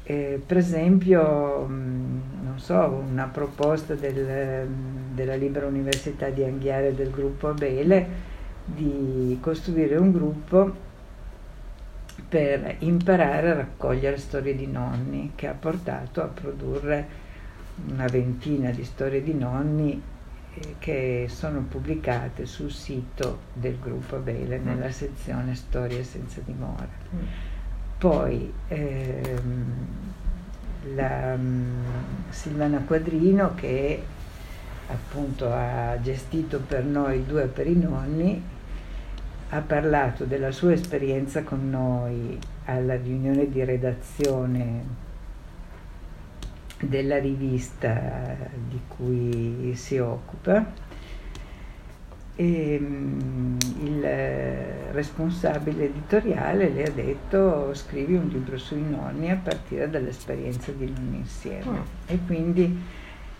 Eh, 0.02 0.42
per 0.44 0.56
esempio, 0.58 1.64
mh, 1.64 2.20
non 2.42 2.58
so, 2.58 3.02
una 3.08 3.24
proposta 3.24 3.94
del, 3.94 4.66
mh, 4.68 5.14
della 5.14 5.34
Libera 5.34 5.66
Università 5.66 6.28
di 6.28 6.44
Anghiare 6.44 6.94
del 6.94 7.10
gruppo 7.10 7.48
Abele 7.48 8.30
di 8.66 9.38
costruire 9.40 9.96
un 9.96 10.12
gruppo 10.12 10.90
per 12.32 12.76
imparare 12.78 13.50
a 13.50 13.54
raccogliere 13.56 14.16
storie 14.16 14.56
di 14.56 14.66
nonni, 14.66 15.32
che 15.34 15.48
ha 15.48 15.52
portato 15.52 16.22
a 16.22 16.28
produrre 16.28 17.06
una 17.88 18.06
ventina 18.06 18.70
di 18.70 18.84
storie 18.84 19.22
di 19.22 19.34
nonni 19.34 20.02
eh, 20.54 20.76
che 20.78 21.26
sono 21.28 21.60
pubblicate 21.60 22.46
sul 22.46 22.70
sito 22.70 23.40
del 23.52 23.78
gruppo 23.78 24.16
Abele 24.16 24.56
nella 24.56 24.90
sezione 24.90 25.54
Storie 25.54 26.04
senza 26.04 26.40
dimora. 26.42 26.88
Poi 27.98 28.50
ehm, 28.68 29.86
la 30.94 31.36
mm, 31.36 31.84
Silvana 32.30 32.78
Quadrino 32.78 33.54
che 33.54 34.02
appunto 34.88 35.52
ha 35.52 36.00
gestito 36.00 36.60
per 36.60 36.82
noi 36.82 37.26
due 37.26 37.44
per 37.44 37.66
i 37.66 37.76
nonni, 37.76 38.42
ha 39.54 39.60
parlato 39.60 40.24
della 40.24 40.50
sua 40.50 40.72
esperienza 40.72 41.42
con 41.42 41.68
noi 41.68 42.38
alla 42.64 42.96
riunione 42.96 43.50
di 43.50 43.62
redazione 43.62 44.84
della 46.80 47.18
rivista 47.18 48.34
di 48.68 48.80
cui 48.88 49.72
si 49.74 49.98
occupa 49.98 50.64
e 52.34 52.78
mm, 52.80 53.58
il 53.82 54.02
responsabile 54.92 55.84
editoriale 55.84 56.70
le 56.70 56.84
ha 56.84 56.90
detto 56.90 57.74
scrivi 57.74 58.14
un 58.14 58.28
libro 58.28 58.56
sui 58.56 58.82
nonni 58.82 59.30
a 59.30 59.36
partire 59.36 59.90
dall'esperienza 59.90 60.72
di 60.72 60.90
nonni 60.90 61.18
insieme 61.18 61.64
Oh. 61.66 61.84
e 62.06 62.18
quindi 62.26 62.80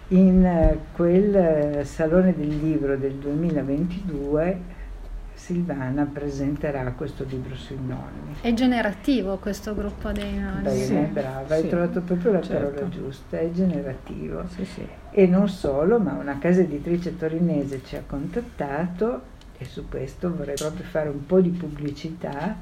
in 0.08 0.76
quel 0.92 1.86
salone 1.86 2.34
del 2.36 2.58
libro 2.58 2.98
del 2.98 3.14
2022 3.14 4.80
Silvana 5.52 6.06
presenterà 6.10 6.82
questo 6.92 7.24
libro 7.28 7.54
sui 7.54 7.76
nonni. 7.76 8.36
È 8.40 8.54
generativo 8.54 9.36
questo 9.36 9.74
gruppo 9.74 10.10
dei 10.10 10.38
nonni. 10.38 10.62
Bene, 10.62 10.76
Sì, 10.78 10.94
brava, 11.12 11.54
hai 11.54 11.62
sì, 11.62 11.68
trovato 11.68 12.00
proprio 12.00 12.32
la 12.32 12.40
certo. 12.40 12.70
parola 12.70 12.88
giusta, 12.88 13.38
è 13.38 13.50
generativo. 13.50 14.44
Sì, 14.48 14.64
sì. 14.64 14.88
E 15.10 15.26
non 15.26 15.48
solo, 15.50 15.98
ma 15.98 16.12
una 16.14 16.38
casa 16.38 16.62
editrice 16.62 17.18
torinese 17.18 17.82
ci 17.84 17.96
ha 17.96 18.02
contattato 18.06 19.30
e 19.58 19.64
su 19.66 19.86
questo 19.88 20.34
vorrei 20.34 20.54
proprio 20.56 20.84
fare 20.86 21.10
un 21.10 21.26
po' 21.26 21.40
di 21.42 21.50
pubblicità. 21.50 22.56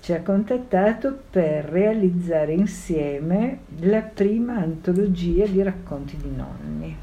Ci 0.00 0.12
ha 0.12 0.22
contattato 0.22 1.18
per 1.30 1.64
realizzare 1.64 2.52
insieme 2.52 3.60
la 3.80 4.02
prima 4.02 4.56
antologia 4.56 5.46
di 5.46 5.62
racconti 5.62 6.16
di 6.16 6.30
nonni. 6.30 6.96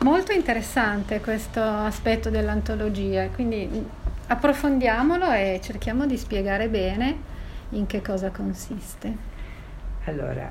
Molto 0.00 0.30
interessante 0.32 1.20
questo 1.20 1.60
aspetto 1.60 2.30
dell'antologia, 2.30 3.28
quindi 3.30 3.66
mh, 3.66 3.84
approfondiamolo 4.28 5.30
e 5.32 5.60
cerchiamo 5.60 6.06
di 6.06 6.16
spiegare 6.16 6.68
bene 6.68 7.16
in 7.70 7.86
che 7.86 8.00
cosa 8.00 8.30
consiste. 8.30 9.12
Allora, 10.04 10.50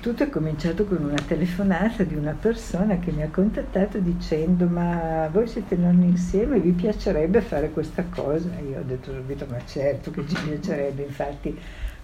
tutto 0.00 0.22
è 0.22 0.30
cominciato 0.30 0.84
con 0.84 1.02
una 1.02 1.20
telefonata 1.26 2.04
di 2.04 2.14
una 2.14 2.36
persona 2.38 2.98
che 3.00 3.10
mi 3.10 3.22
ha 3.22 3.28
contattato 3.28 3.98
dicendo 3.98 4.66
ma 4.66 5.28
voi 5.32 5.48
siete 5.48 5.74
nonni 5.74 6.06
insieme, 6.06 6.60
vi 6.60 6.70
piacerebbe 6.70 7.40
fare 7.40 7.70
questa 7.70 8.04
cosa? 8.04 8.50
Io 8.70 8.78
ho 8.78 8.84
detto 8.84 9.12
subito 9.12 9.46
ma 9.50 9.58
certo 9.66 10.12
che 10.12 10.24
ci 10.28 10.36
piacerebbe, 10.36 11.02
infatti 11.02 11.58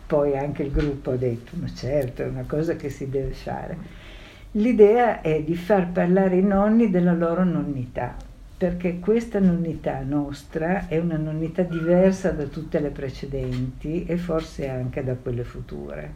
poi 0.04 0.36
anche 0.36 0.64
il 0.64 0.72
gruppo 0.72 1.12
ha 1.12 1.16
detto 1.16 1.52
ma 1.60 1.72
certo 1.72 2.22
è 2.22 2.26
una 2.26 2.44
cosa 2.46 2.74
che 2.74 2.90
si 2.90 3.08
deve 3.08 3.32
fare. 3.32 3.99
L'idea 4.54 5.20
è 5.20 5.44
di 5.44 5.54
far 5.54 5.92
parlare 5.92 6.36
i 6.36 6.42
nonni 6.42 6.90
della 6.90 7.12
loro 7.12 7.44
nonnità, 7.44 8.16
perché 8.56 8.98
questa 8.98 9.38
nonnità 9.38 10.02
nostra 10.02 10.88
è 10.88 10.98
una 10.98 11.16
nonnità 11.16 11.62
diversa 11.62 12.32
da 12.32 12.42
tutte 12.46 12.80
le 12.80 12.88
precedenti 12.88 14.04
e 14.06 14.16
forse 14.16 14.68
anche 14.68 15.04
da 15.04 15.14
quelle 15.14 15.44
future, 15.44 16.12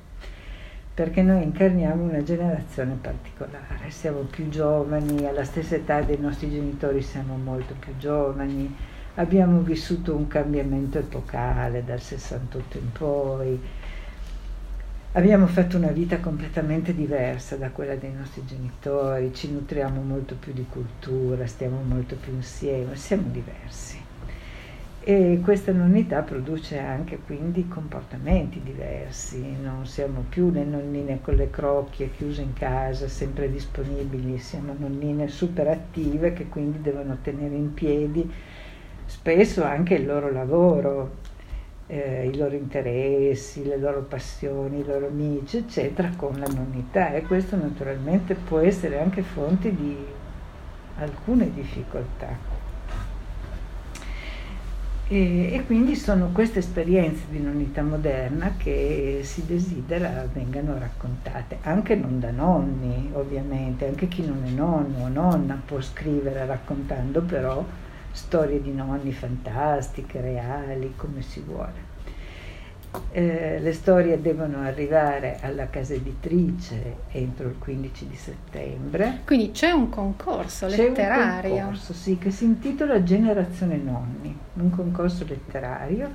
perché 0.93 1.23
noi 1.23 1.45
incarniamo 1.45 2.03
una 2.03 2.25
generazione 2.25 2.99
particolare, 3.01 3.91
siamo 3.91 4.23
più 4.23 4.49
giovani, 4.49 5.25
alla 5.27 5.45
stessa 5.45 5.77
età 5.77 6.01
dei 6.01 6.19
nostri 6.19 6.51
genitori 6.51 7.03
siamo 7.03 7.37
molto 7.37 7.77
più 7.79 7.97
giovani, 7.99 8.75
abbiamo 9.15 9.61
vissuto 9.61 10.13
un 10.13 10.27
cambiamento 10.27 10.99
epocale 10.99 11.85
dal 11.85 12.01
68 12.01 12.79
in 12.79 12.91
poi, 12.91 13.61
Abbiamo 15.17 15.47
fatto 15.47 15.77
una 15.77 15.93
vita 15.93 16.19
completamente 16.19 16.93
diversa 16.93 17.55
da 17.55 17.71
quella 17.71 17.95
dei 17.95 18.13
nostri 18.13 18.45
genitori, 18.45 19.33
ci 19.33 19.49
nutriamo 19.49 20.03
molto 20.03 20.35
più 20.35 20.53
di 20.53 20.67
cultura, 20.69 21.47
stiamo 21.47 21.83
molto 21.87 22.17
più 22.17 22.33
insieme, 22.33 22.97
siamo 22.97 23.29
diversi. 23.31 23.97
E 24.99 25.39
questa 25.41 25.71
nonnità 25.71 26.23
produce 26.23 26.81
anche 26.81 27.21
quindi 27.25 27.69
comportamenti 27.69 28.61
diversi, 28.61 29.41
non 29.63 29.87
siamo 29.87 30.25
più 30.29 30.51
le 30.51 30.65
nonnine 30.65 31.21
con 31.23 31.37
le 31.37 31.49
crocchie 31.49 32.11
chiuse 32.17 32.43
in 32.43 32.55
casa, 32.55 33.07
sempre 33.07 33.49
disponibili, 33.49 34.39
siamo 34.39 34.75
nonnine 34.77 35.29
super 35.29 35.69
attive 35.69 36.33
che 36.33 36.49
quindi 36.49 36.81
devono 36.81 37.19
tenere 37.23 37.55
in 37.55 37.73
piedi 37.73 38.29
spesso 39.07 39.63
anche 39.63 39.95
il 39.95 40.07
loro 40.07 40.33
lavoro, 40.33 41.23
eh, 41.87 42.29
i 42.33 42.37
loro 42.37 42.55
interessi, 42.55 43.65
le 43.65 43.77
loro 43.77 44.03
passioni, 44.03 44.81
i 44.81 44.85
loro 44.85 45.07
amici, 45.07 45.59
eccetera, 45.59 46.11
con 46.17 46.39
la 46.39 46.47
nonnità 46.47 47.13
e 47.13 47.23
questo 47.23 47.57
naturalmente 47.57 48.35
può 48.35 48.59
essere 48.59 49.01
anche 49.01 49.23
fonte 49.23 49.75
di 49.75 49.97
alcune 50.99 51.53
difficoltà. 51.53 52.53
E, 55.07 55.53
e 55.53 55.67
quindi 55.67 55.97
sono 55.97 56.31
queste 56.33 56.61
esperienze 56.61 57.25
di 57.29 57.39
nonnità 57.39 57.83
moderna 57.83 58.55
che 58.57 59.21
si 59.23 59.45
desidera 59.45 60.27
vengano 60.33 60.79
raccontate, 60.79 61.59
anche 61.63 61.95
non 61.95 62.19
da 62.19 62.31
nonni 62.31 63.11
ovviamente, 63.13 63.87
anche 63.87 64.09
chi 64.09 64.25
non 64.27 64.43
è 64.47 64.49
nonno 64.49 65.05
o 65.05 65.09
nonna 65.09 65.61
può 65.63 65.79
scrivere 65.83 66.47
raccontando 66.47 67.21
però 67.21 67.63
storie 68.15 68.63
di 68.63 68.73
nonni 68.73 69.13
fantastiche, 69.13 70.21
reali, 70.21 70.95
come 70.97 71.21
si 71.21 71.41
vuole. 71.41 71.93
Eh, 73.11 73.59
le 73.61 73.73
storie 73.73 74.21
devono 74.21 74.61
arrivare 74.61 75.39
alla 75.41 75.69
casa 75.69 75.95
editrice 75.95 76.99
entro 77.11 77.49
il 77.49 77.57
15 77.59 78.07
di 78.07 78.15
settembre. 78.15 79.21
Quindi 79.27 79.51
c'è 79.51 79.73
un 79.73 79.89
concorso 79.89 80.69
C'è 80.69 80.77
letterario. 80.77 81.53
un 81.55 81.61
concorso, 81.61 81.93
sì, 81.93 82.19
che 82.19 82.31
si 82.31 82.45
intitola 82.45 83.03
Generazione 83.03 83.77
Nonni, 83.77 84.37
un 84.55 84.71
concorso 84.71 85.25
letterario. 85.27 86.09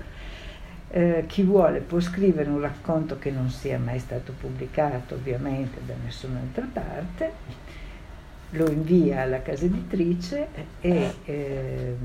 Eh, 0.91 1.25
chi 1.27 1.43
vuole 1.43 1.81
può 1.81 1.99
scrivere 1.99 2.49
un 2.49 2.61
racconto 2.61 3.19
che 3.19 3.29
non 3.29 3.49
sia 3.49 3.77
mai 3.77 3.99
stato 3.99 4.33
pubblicato 4.39 5.15
ovviamente 5.15 5.79
da 5.85 5.93
nessun'altra 6.03 6.65
parte 6.71 7.31
lo 8.51 8.69
invia 8.69 9.21
alla 9.21 9.41
casa 9.41 9.65
editrice 9.65 10.47
e 10.81 11.13
ehm, 11.25 11.95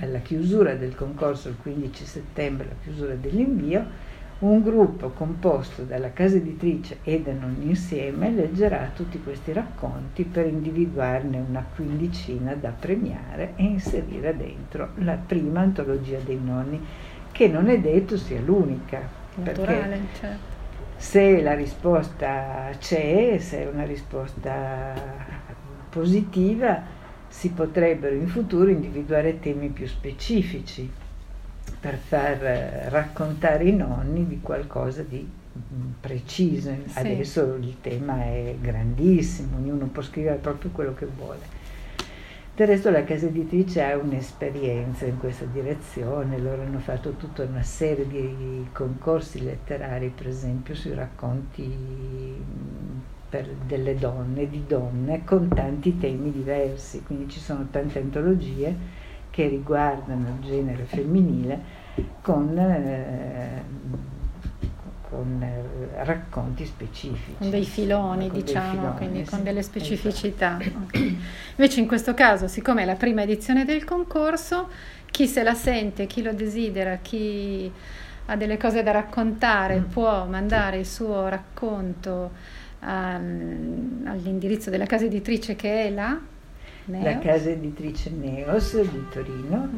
alla 0.00 0.18
chiusura 0.18 0.74
del 0.74 0.94
concorso 0.94 1.48
il 1.48 1.56
15 1.60 2.04
settembre, 2.04 2.66
la 2.68 2.74
chiusura 2.82 3.14
dell'invio, 3.14 4.12
un 4.40 4.62
gruppo 4.62 5.10
composto 5.10 5.82
dalla 5.82 6.12
casa 6.12 6.36
editrice 6.36 6.98
e 7.04 7.20
da 7.20 7.32
non 7.32 7.56
insieme 7.60 8.30
leggerà 8.30 8.90
tutti 8.94 9.22
questi 9.22 9.52
racconti 9.52 10.24
per 10.24 10.46
individuarne 10.46 11.44
una 11.48 11.64
quindicina 11.74 12.54
da 12.54 12.70
premiare 12.70 13.52
e 13.56 13.64
inserire 13.64 14.36
dentro 14.36 14.90
la 14.96 15.14
prima 15.14 15.60
antologia 15.60 16.18
dei 16.18 16.40
nonni, 16.42 16.84
che 17.30 17.48
non 17.48 17.68
è 17.68 17.80
detto 17.80 18.16
sia 18.16 18.40
l'unica. 18.40 19.00
perché 19.42 19.60
Naturale, 19.60 20.00
certo. 20.18 20.52
se 20.96 21.40
la 21.40 21.54
risposta 21.54 22.70
c'è, 22.78 23.38
se 23.38 23.62
è 23.62 23.68
una 23.68 23.84
risposta 23.84 25.33
positiva, 25.94 26.82
si 27.28 27.50
potrebbero 27.50 28.16
in 28.16 28.26
futuro 28.26 28.68
individuare 28.68 29.38
temi 29.38 29.68
più 29.68 29.86
specifici 29.86 30.90
per 31.78 31.94
far 31.94 32.44
eh, 32.44 32.88
raccontare 32.88 33.64
i 33.64 33.76
nonni 33.76 34.26
di 34.26 34.40
qualcosa 34.40 35.02
di 35.02 35.24
mm, 35.24 35.90
preciso. 36.00 36.74
Sì. 36.86 36.98
Adesso 36.98 37.54
il 37.60 37.76
tema 37.80 38.24
è 38.24 38.56
grandissimo, 38.60 39.56
ognuno 39.56 39.86
può 39.86 40.02
scrivere 40.02 40.36
proprio 40.36 40.70
quello 40.72 40.94
che 40.94 41.06
vuole. 41.06 41.62
Del 42.56 42.66
resto 42.66 42.90
la 42.90 43.04
casa 43.04 43.26
editrice 43.26 43.82
ha 43.82 43.96
un'esperienza 43.96 45.06
in 45.06 45.18
questa 45.18 45.44
direzione, 45.44 46.38
loro 46.38 46.62
hanno 46.62 46.78
fatto 46.80 47.12
tutta 47.12 47.44
una 47.44 47.62
serie 47.62 48.06
di 48.06 48.66
concorsi 48.72 49.42
letterari, 49.44 50.08
per 50.08 50.26
esempio 50.26 50.74
sui 50.74 50.94
racconti 50.94 51.62
mh, 51.62 53.00
per 53.34 53.48
delle 53.66 53.96
donne, 53.96 54.48
di 54.48 54.62
donne, 54.64 55.24
con 55.24 55.48
tanti 55.48 55.98
temi 55.98 56.30
diversi, 56.30 57.02
quindi 57.02 57.28
ci 57.28 57.40
sono 57.40 57.66
tante 57.68 57.98
antologie 57.98 58.72
che 59.30 59.48
riguardano 59.48 60.38
il 60.40 60.46
genere 60.46 60.84
femminile 60.84 61.60
con, 62.22 62.56
eh, 62.56 63.60
con 65.10 65.42
eh, 65.42 66.04
racconti 66.04 66.64
specifici. 66.64 67.34
Con 67.38 67.50
dei 67.50 67.64
filoni, 67.64 68.26
Con 68.28 68.34
dei 68.34 68.42
diciamo, 68.44 68.70
filoni, 68.70 68.96
quindi 68.96 69.24
con 69.24 69.38
sì, 69.38 69.44
delle 69.44 69.58
esatto. 69.58 69.78
specificità. 69.80 70.58
Ok. 70.84 71.14
Invece 71.56 71.80
in 71.80 71.88
questo 71.88 72.14
caso, 72.14 72.46
siccome 72.46 72.82
è 72.82 72.84
la 72.84 72.94
prima 72.94 73.22
edizione 73.22 73.64
del 73.64 73.82
concorso, 73.82 74.68
chi 75.10 75.26
se 75.26 75.42
la 75.42 75.54
sente, 75.54 76.06
chi 76.06 76.22
lo 76.22 76.32
desidera, 76.32 76.98
chi 77.02 77.68
ha 78.26 78.36
delle 78.36 78.56
cose 78.58 78.84
da 78.84 78.92
raccontare, 78.92 79.80
Mm. 79.80 79.84
può 79.90 80.24
mandare 80.26 80.78
il 80.78 80.86
suo 80.86 81.26
racconto 81.26 82.62
al- 82.84 84.02
all'indirizzo 84.04 84.70
della 84.70 84.86
casa 84.86 85.04
editrice 85.06 85.56
che 85.56 85.86
è 85.86 85.90
la 85.90 86.20
La 87.02 87.14
Neo. 87.14 87.18
casa 87.18 87.48
editrice 87.50 88.10
Neos 88.10 88.78
di 88.80 89.08
Torino, 89.10 89.68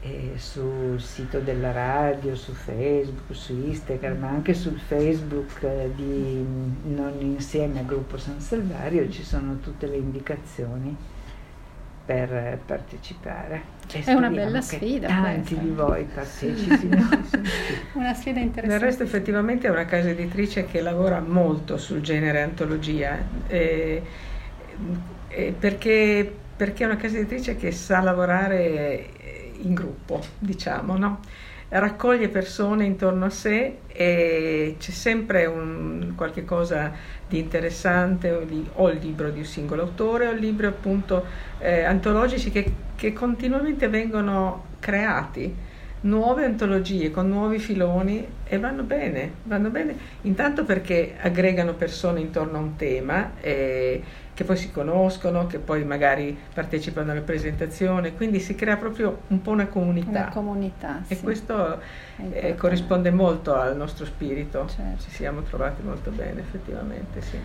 e 0.00 0.32
sul 0.36 1.00
sito 1.00 1.40
della 1.40 1.72
radio, 1.72 2.34
su 2.36 2.52
Facebook, 2.52 3.34
su 3.34 3.52
Instagram, 3.54 4.18
ma 4.18 4.28
anche 4.28 4.54
sul 4.54 4.78
Facebook 4.78 5.62
eh, 5.62 5.90
di 5.96 6.44
Non 6.94 7.14
Insieme 7.20 7.80
a 7.80 7.82
Gruppo 7.82 8.16
San 8.18 8.40
Salvario 8.40 9.08
ci 9.10 9.24
sono 9.24 9.58
tutte 9.60 9.86
le 9.88 9.96
indicazioni 9.96 10.96
per 12.06 12.32
eh, 12.32 12.58
partecipare. 12.64 13.74
E 13.92 14.02
È 14.04 14.12
una 14.14 14.30
bella 14.30 14.60
sfida 14.62 15.08
Tanti 15.08 15.54
questa. 15.54 15.62
di 15.64 15.70
voi 15.70 16.04
partecipino. 16.04 17.08
Una 17.94 18.14
sfida 18.14 18.34
Del 18.38 18.44
interessante. 18.44 18.84
resto 18.84 19.02
effettivamente 19.02 19.66
è 19.66 19.70
una 19.70 19.84
casa 19.84 20.08
editrice 20.10 20.66
che 20.66 20.80
lavora 20.80 21.20
molto 21.20 21.76
sul 21.78 22.00
genere 22.00 22.42
antologia, 22.42 23.18
eh, 23.48 24.02
eh, 25.28 25.54
perché, 25.58 26.32
perché 26.56 26.84
è 26.84 26.86
una 26.86 26.96
casa 26.96 27.16
editrice 27.16 27.56
che 27.56 27.72
sa 27.72 28.00
lavorare 28.00 29.10
in 29.62 29.74
gruppo, 29.74 30.20
diciamo, 30.38 30.96
no? 30.96 31.20
Raccoglie 31.68 32.28
persone 32.28 32.84
intorno 32.84 33.24
a 33.24 33.30
sé 33.30 33.78
e 33.86 34.76
c'è 34.78 34.90
sempre 34.90 35.46
un, 35.46 36.12
qualche 36.16 36.44
cosa 36.44 36.92
di 37.26 37.38
interessante, 37.38 38.30
o, 38.30 38.40
li- 38.40 38.68
o 38.74 38.90
il 38.90 38.98
libro 39.00 39.30
di 39.30 39.40
un 39.40 39.44
singolo 39.44 39.82
autore 39.82 40.28
o 40.28 40.32
libri 40.32 40.66
appunto 40.66 41.24
eh, 41.58 41.82
antologici 41.82 42.50
che, 42.50 42.72
che 42.94 43.12
continuamente 43.12 43.88
vengono 43.88 44.66
creati. 44.78 45.74
Nuove 45.98 46.44
antologie 46.44 47.10
con 47.10 47.28
nuovi 47.28 47.58
filoni 47.58 48.24
e 48.44 48.58
vanno 48.58 48.82
bene, 48.82 49.32
vanno 49.44 49.70
bene. 49.70 49.96
Intanto 50.22 50.64
perché 50.64 51.16
aggregano 51.18 51.72
persone 51.72 52.20
intorno 52.20 52.58
a 52.58 52.60
un 52.60 52.76
tema 52.76 53.32
eh, 53.40 54.00
che 54.36 54.44
poi 54.44 54.58
si 54.58 54.70
conoscono, 54.70 55.46
che 55.46 55.58
poi 55.58 55.82
magari 55.82 56.36
partecipano 56.52 57.10
alla 57.10 57.22
presentazione, 57.22 58.14
quindi 58.14 58.38
si 58.38 58.54
crea 58.54 58.76
proprio 58.76 59.20
un 59.28 59.40
po' 59.40 59.52
una 59.52 59.66
comunità. 59.66 60.10
Una 60.10 60.28
comunità, 60.28 61.00
E 61.08 61.14
sì. 61.14 61.22
questo 61.22 61.80
È 62.16 62.48
eh, 62.48 62.54
corrisponde 62.54 63.10
molto 63.10 63.54
al 63.54 63.74
nostro 63.78 64.04
spirito, 64.04 64.66
Certo. 64.68 65.04
ci 65.04 65.10
siamo 65.10 65.40
trovati 65.40 65.80
molto 65.80 66.10
bene 66.10 66.40
effettivamente, 66.40 67.22
sì. 67.22 67.38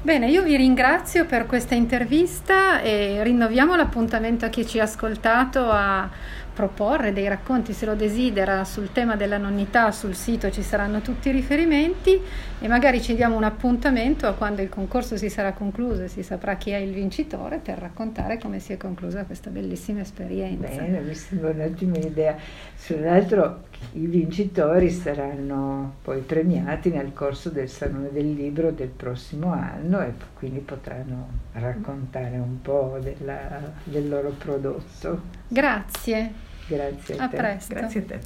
Bene, 0.00 0.30
io 0.30 0.42
vi 0.42 0.56
ringrazio 0.56 1.26
per 1.26 1.44
questa 1.44 1.74
intervista 1.74 2.80
e 2.80 3.22
rinnoviamo 3.22 3.76
l'appuntamento 3.76 4.46
a 4.46 4.48
chi 4.48 4.66
ci 4.66 4.80
ha 4.80 4.84
ascoltato 4.84 5.70
a 5.70 6.08
proporre 6.52 7.12
dei 7.12 7.28
racconti 7.28 7.72
se 7.72 7.86
lo 7.86 7.94
desidera 7.94 8.64
sul 8.64 8.92
tema 8.92 9.16
della 9.16 9.38
nonnità, 9.38 9.90
sul 9.90 10.14
sito 10.14 10.50
ci 10.50 10.62
saranno 10.62 11.00
tutti 11.00 11.28
i 11.28 11.32
riferimenti 11.32 12.20
e 12.60 12.68
magari 12.68 13.00
ci 13.00 13.14
diamo 13.14 13.36
un 13.36 13.44
appuntamento 13.44 14.26
a 14.26 14.34
quando 14.34 14.62
il 14.62 14.68
concorso 14.68 15.16
si 15.16 15.28
sarà 15.28 15.52
concluso 15.52 16.02
e 16.02 16.08
si 16.08 16.22
saprà 16.22 16.56
chi 16.56 16.70
è 16.70 16.76
il 16.76 16.92
vincitore 16.92 17.58
per 17.58 17.78
raccontare 17.78 18.38
come 18.38 18.58
si 18.58 18.72
è 18.72 18.76
conclusa 18.76 19.24
questa 19.24 19.50
bellissima 19.50 20.00
esperienza. 20.00 20.80
Bene, 20.80 21.00
mi 21.00 21.14
sembra 21.14 21.50
un'ottima 21.50 21.98
idea. 21.98 22.36
Sull'altro 22.74 23.64
i 23.92 24.06
vincitori 24.06 24.90
saranno 24.90 25.94
poi 26.02 26.20
premiati 26.20 26.90
nel 26.90 27.12
corso 27.12 27.50
del 27.50 27.68
Salone 27.68 28.10
del 28.12 28.32
Libro 28.34 28.70
del 28.70 28.88
prossimo 28.88 29.52
anno 29.52 30.00
e 30.00 30.12
quindi 30.34 30.60
potranno 30.60 31.28
raccontare 31.52 32.36
un 32.38 32.60
po' 32.62 32.98
della- 33.02 33.72
del 33.84 34.08
loro 34.08 34.30
prodotto. 34.30 35.20
Grazie, 35.48 36.32
Grazie 36.66 37.16
a, 37.18 37.24
a 37.24 37.28
te. 37.28 37.36
presto. 37.36 37.74
Grazie 37.74 38.00
a 38.00 38.04
te. 38.04 38.20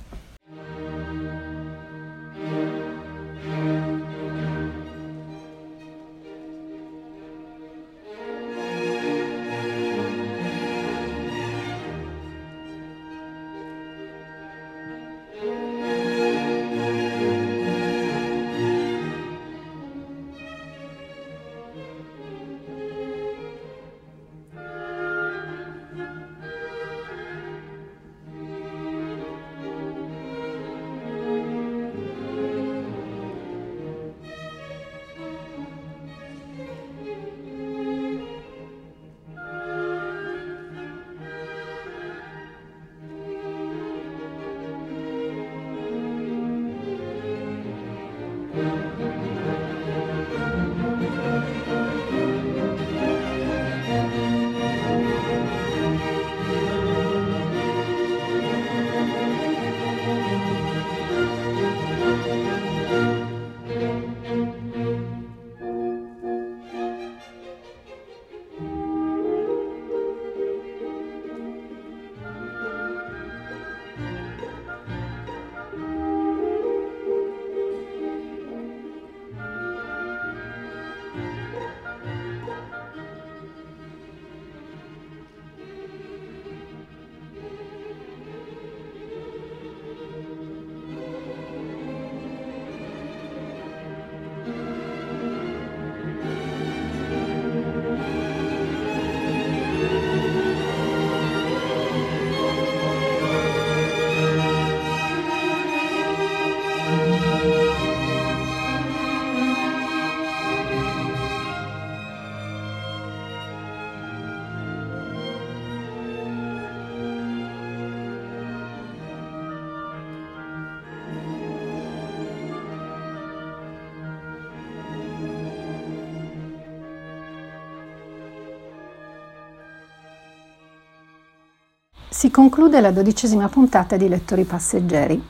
Si 132.09 132.30
conclude 132.30 132.80
la 132.80 132.92
dodicesima 132.92 133.48
puntata 133.48 133.96
di 133.96 134.09
Lettori 134.09 134.44
Passeggeri, 134.44 135.22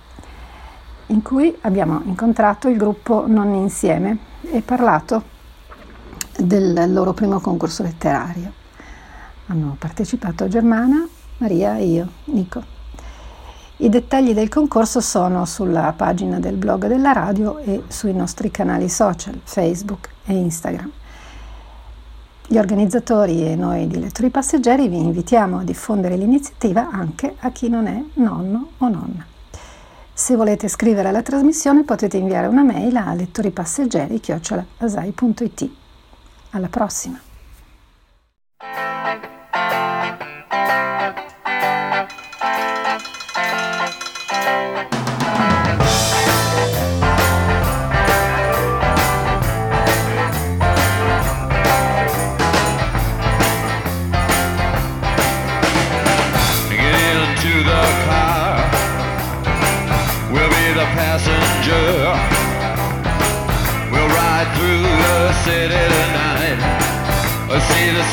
in 1.06 1.22
cui 1.22 1.56
abbiamo 1.62 2.02
incontrato 2.04 2.68
il 2.68 2.76
gruppo 2.76 3.24
Nonni 3.26 3.58
Insieme 3.58 4.18
e 4.42 4.60
parlato 4.60 5.34
del 6.38 6.92
loro 6.92 7.12
primo 7.12 7.40
concorso 7.40 7.82
letterario. 7.82 8.52
Hanno 9.46 9.76
partecipato 9.78 10.48
Germana, 10.48 11.06
Maria 11.38 11.76
e 11.76 11.84
io, 11.86 12.08
Nico. 12.26 12.62
I 13.78 13.88
dettagli 13.88 14.32
del 14.32 14.48
concorso 14.48 15.00
sono 15.00 15.44
sulla 15.44 15.92
pagina 15.96 16.38
del 16.38 16.56
blog 16.56 16.86
della 16.86 17.12
radio 17.12 17.58
e 17.58 17.84
sui 17.88 18.12
nostri 18.12 18.50
canali 18.50 18.88
social, 18.88 19.40
Facebook 19.42 20.10
e 20.24 20.34
Instagram. 20.34 20.90
Gli 22.49 22.59
organizzatori 22.59 23.44
e 23.44 23.57
noi 23.57 23.88
di 23.88 23.99
Lettori 23.99 24.30
Passeggeri 24.30 24.86
vi 24.86 24.99
invitiamo 24.99 25.59
a 25.59 25.64
diffondere 25.64 26.16
l'iniziativa 26.16 26.88
anche 26.88 27.34
a 27.40 27.51
chi 27.51 27.68
non 27.68 27.88
è 27.88 28.01
nonno 28.14 28.68
o 28.78 28.88
nonna. 28.88 29.26
Se 30.12 30.36
volete 30.36 30.68
scrivere 30.68 31.09
alla 31.09 31.22
trasmissione 31.22 31.82
potete 31.82 32.18
inviare 32.18 32.47
una 32.47 32.62
mail 32.62 32.94
a 32.94 33.14
lettoripasseggeri.it. 33.14 35.70
Alla 36.51 36.68
prossima! 36.68 37.25